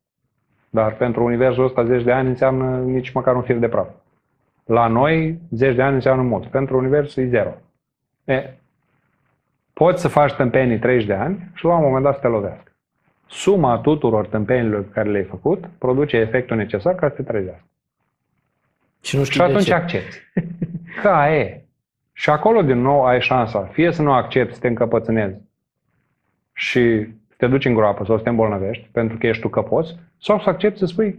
[0.71, 3.89] Dar pentru universul ăsta zeci de ani înseamnă nici măcar un fir de praf.
[4.65, 6.47] La noi, zeci de ani înseamnă mult.
[6.47, 7.55] Pentru univers e zero.
[8.25, 8.55] E,
[9.73, 12.73] poți să faci tâmpenii 30 de ani și la un moment dat să te lovească.
[13.27, 17.67] Suma tuturor tâmpenilor pe care le-ai făcut produce efectul necesar ca să te trezească.
[19.03, 19.75] Și nu știu Și de atunci ce.
[19.75, 20.17] accepti.
[21.03, 21.64] Că aia e.
[22.17, 25.41] Și acolo din nou ai șansa, fie să nu accepti, să te încăpățânezi
[26.53, 29.63] și să te duci în groapă sau să te îmbolnăvești, pentru că ești tu că
[29.63, 31.19] poți, sau să accepti să spui,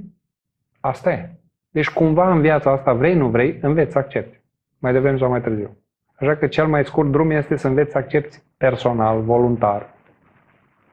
[0.80, 1.30] asta e.
[1.70, 4.40] Deci cumva în viața asta, vrei, nu vrei, înveți să accepti.
[4.80, 5.78] Mai devreme sau mai târziu.
[6.16, 9.94] Așa că cel mai scurt drum este să înveți să accepti personal, voluntar,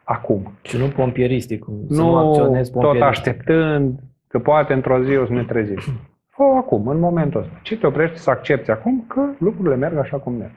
[0.04, 0.52] acum.
[0.62, 3.26] Și nu pompieristic, cum să Nu, nu acționezi tot pompieristic.
[3.26, 3.98] așteptând
[4.28, 5.78] că poate într-o zi o să ne trezim.
[6.34, 7.60] Fă acum, în momentul ăsta.
[7.62, 10.52] Ce te oprești să accepti acum că lucrurile merg așa cum merg.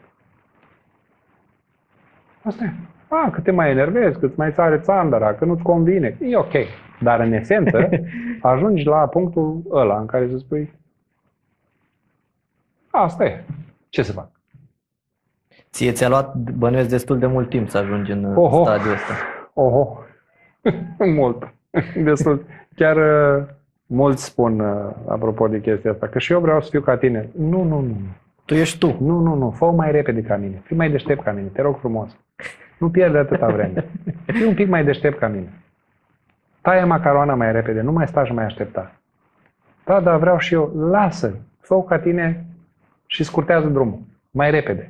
[2.43, 2.73] Asta e.
[3.07, 6.17] A, că te mai enervezi, că îți mai țare țandara, că nu-ți convine.
[6.21, 6.53] E ok.
[7.01, 7.89] Dar în esență
[8.41, 10.73] ajungi la punctul ăla în care să spui
[12.91, 13.43] asta e.
[13.89, 14.29] Ce să fac?
[15.71, 18.63] Ție ți-a luat, bănuiesc, destul de mult timp să ajungi în uh, Oho.
[18.63, 19.13] stadiul ăsta.
[19.53, 19.97] Oho,
[21.15, 21.53] mult.
[22.03, 22.45] Destul.
[22.75, 23.45] Chiar uh,
[23.85, 27.29] mulți spun, uh, apropo de chestia asta, că și eu vreau să fiu ca tine.
[27.37, 27.95] Nu, nu, nu.
[28.45, 28.97] Tu ești tu.
[28.99, 29.51] Nu, nu, nu.
[29.51, 30.61] Fă mai repede ca mine.
[30.63, 31.47] Fii mai deștept ca mine.
[31.47, 32.17] Te rog frumos.
[32.77, 33.85] Nu pierde atâta vreme.
[34.35, 35.49] Fii un pic mai deștept ca mine.
[36.61, 37.81] Taie macaroana mai repede.
[37.81, 38.95] Nu mai sta și mai aștepta.
[39.85, 40.71] Da, dar vreau și eu.
[40.75, 41.37] Lasă.
[41.59, 42.45] Fă ca tine
[43.05, 43.99] și scurtează drumul.
[44.31, 44.89] Mai repede.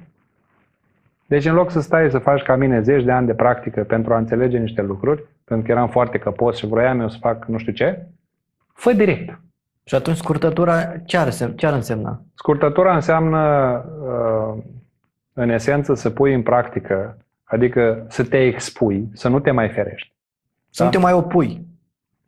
[1.27, 4.13] Deci în loc să stai să faci ca mine zeci de ani de practică pentru
[4.13, 7.57] a înțelege niște lucruri, pentru că eram foarte căpos și vroiam eu să fac nu
[7.57, 8.05] știu ce,
[8.75, 9.39] fă direct.
[9.83, 12.21] Și atunci scurtătura ce ar, sem- ce ar însemna?
[12.33, 13.39] Scurtătura înseamnă,
[14.01, 14.63] uh,
[15.33, 20.13] în esență, să pui în practică, adică să te expui, să nu te mai ferești.
[20.69, 20.97] Să nu Da.
[20.97, 21.65] te mai opui.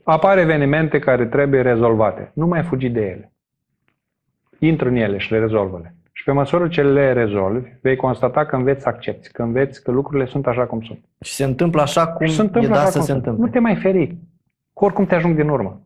[0.03, 2.31] Apar evenimente care trebuie rezolvate.
[2.33, 3.31] Nu mai fugi de ele.
[4.59, 5.95] Intră în ele și le rezolvă-le.
[6.11, 9.91] Și pe măsură ce le rezolvi, vei constata că înveți să accepti, că înveți că
[9.91, 10.99] lucrurile sunt așa cum sunt.
[11.21, 13.23] Și se întâmplă așa cum și se e întâmplă dat așa să cum se sunt.
[13.25, 13.45] întâmple.
[13.45, 14.07] Nu te mai feri.
[14.73, 15.81] Că oricum te ajung din urmă.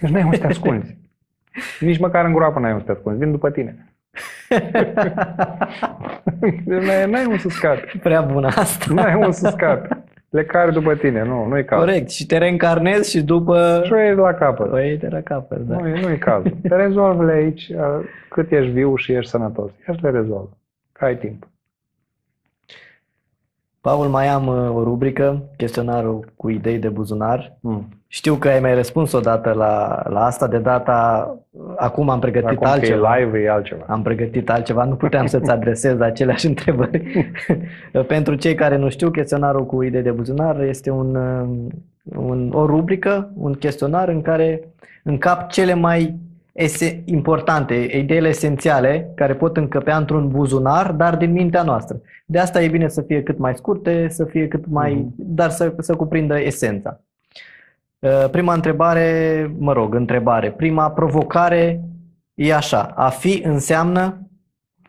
[0.00, 0.96] Deci n-ai unde să te ascunzi.
[1.80, 3.18] Nici măcar în groapă n-ai unde să te ascunzi.
[3.18, 3.94] Vin după tine.
[6.40, 7.98] Deci n-ai, n-ai unde să scapi.
[7.98, 8.94] Prea bună asta.
[8.94, 9.88] N-ai unde să scapi.
[10.34, 11.24] Le cari după tine.
[11.24, 11.84] Nu, nu-i cazul.
[11.84, 12.10] Corect.
[12.10, 13.82] Și te reîncarnezi și după...
[13.84, 14.72] Și o iei la capăt.
[14.72, 15.76] O iei de la capăt, da.
[15.76, 16.56] Nu, nu-i cazul.
[16.68, 19.70] Te rezolvă aici uh, cât ești viu și ești sănătos.
[19.88, 20.56] Ia și le rezolvă.
[20.92, 21.48] Că ai timp.
[23.80, 27.56] Paul, mai am uh, o rubrică, chestionarul cu idei de buzunar.
[27.60, 27.88] Mm.
[28.14, 31.28] Știu că ai mai răspuns odată la, la asta, de data...
[31.76, 33.16] Acum am pregătit Acum că e altceva.
[33.16, 33.84] live, e altceva.
[33.88, 37.26] Am pregătit altceva, nu puteam să-ți adresez aceleași întrebări.
[38.06, 41.48] Pentru cei care nu știu, chestionarul cu idei de buzunar este un, uh,
[42.16, 44.60] un, o rubrică, un chestionar în care
[45.02, 46.16] încap cele mai
[46.52, 52.00] ese- importante, ideile esențiale care pot încăpea într-un buzunar, dar din mintea noastră.
[52.26, 55.14] De asta e bine să fie cât mai scurte, să fie cât mai, Mhm.
[55.16, 57.00] dar să, să cuprindă esența.
[58.04, 60.52] Uh, Prima întrebare, mă rog, întrebare.
[60.52, 61.80] Prima provocare
[62.34, 62.82] e așa.
[62.84, 64.28] A fi înseamnă,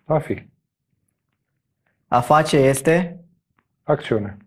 [0.06, 0.48] A fi.
[2.08, 3.20] a face este,
[3.84, 4.38] Acțiune.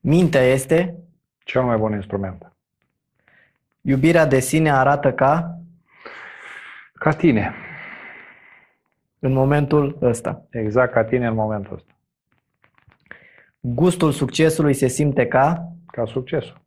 [0.00, 0.94] mintea este,
[1.44, 2.52] Cel mai bun instrument.
[3.80, 5.58] iubirea de sine arată ca
[6.92, 7.54] Ca tine.
[9.18, 10.46] în momentul ăsta.
[10.50, 11.92] Exact ca tine în momentul ăsta.
[13.60, 16.59] Gustul succesului se simte ca, Ca succesul.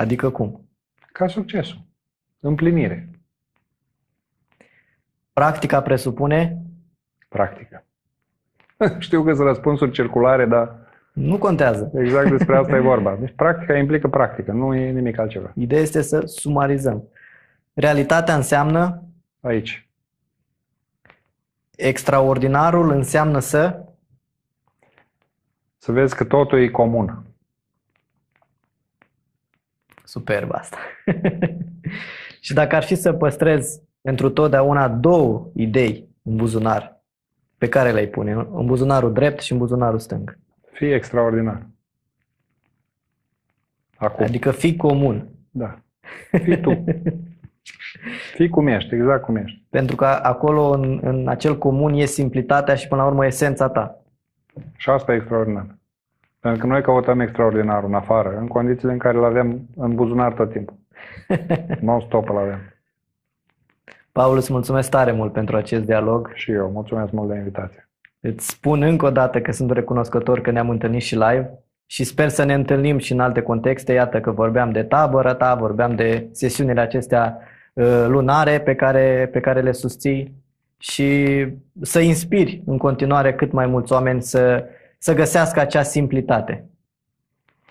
[0.00, 0.68] Adică cum?
[1.12, 1.80] Ca succesul.
[2.40, 3.10] Împlinire.
[5.32, 6.62] Practica presupune,
[7.28, 7.84] Practică.
[8.98, 10.76] Știu că sunt răspunsuri circulare, dar
[11.12, 11.90] nu contează.
[11.94, 13.16] exact despre asta e vorba.
[13.16, 15.52] Deci practica implică practică, nu e nimic altceva.
[15.54, 17.08] Ideea este să sumarizăm.
[17.74, 19.02] Realitatea înseamnă,
[19.40, 19.88] Aici.
[21.76, 23.84] extraordinarul înseamnă să,
[25.78, 27.24] Să vezi că totul e comun.
[30.10, 30.76] Superb asta.
[32.46, 37.02] și dacă ar fi să păstrezi pentru totdeauna două idei în buzunar,
[37.58, 38.32] pe care le-ai pune?
[38.32, 40.38] În buzunarul drept și în buzunarul stâng.
[40.72, 41.66] Fii extraordinar.
[43.96, 44.24] Acum.
[44.24, 45.28] Adică fii comun.
[45.50, 45.78] Da.
[46.30, 46.84] Fii tu.
[48.34, 49.62] Fii cum ești, exact cum ești.
[49.68, 54.02] Pentru că acolo, în, în acel comun, e simplitatea și, până la urmă, esența ta.
[54.76, 55.78] Și asta e extraordinar.
[56.40, 60.32] Pentru că noi căutăm extraordinarul în afară, în condițiile în care îl avem în buzunar
[60.32, 60.76] tot timpul.
[61.80, 62.58] Non-stop îl avem.
[64.12, 66.30] Paul, îți mulțumesc tare mult pentru acest dialog.
[66.34, 67.88] Și eu, mulțumesc mult de invitație.
[68.20, 71.50] Îți spun încă o dată că sunt recunoscător că ne-am întâlnit și live
[71.86, 73.92] și sper să ne întâlnim și în alte contexte.
[73.92, 77.38] Iată că vorbeam de tabără ta, vorbeam de sesiunile acestea
[77.72, 80.34] uh, lunare pe care, pe care le susții
[80.78, 81.46] și
[81.80, 84.64] să inspiri în continuare cât mai mulți oameni să,
[85.02, 86.68] să găsească acea simplitate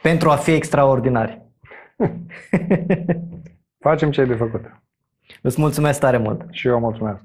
[0.01, 1.41] pentru a fi extraordinari.
[3.85, 4.81] Facem ce ai de făcut.
[5.41, 6.45] Îți mulțumesc tare mult.
[6.51, 7.23] Și eu mulțumesc.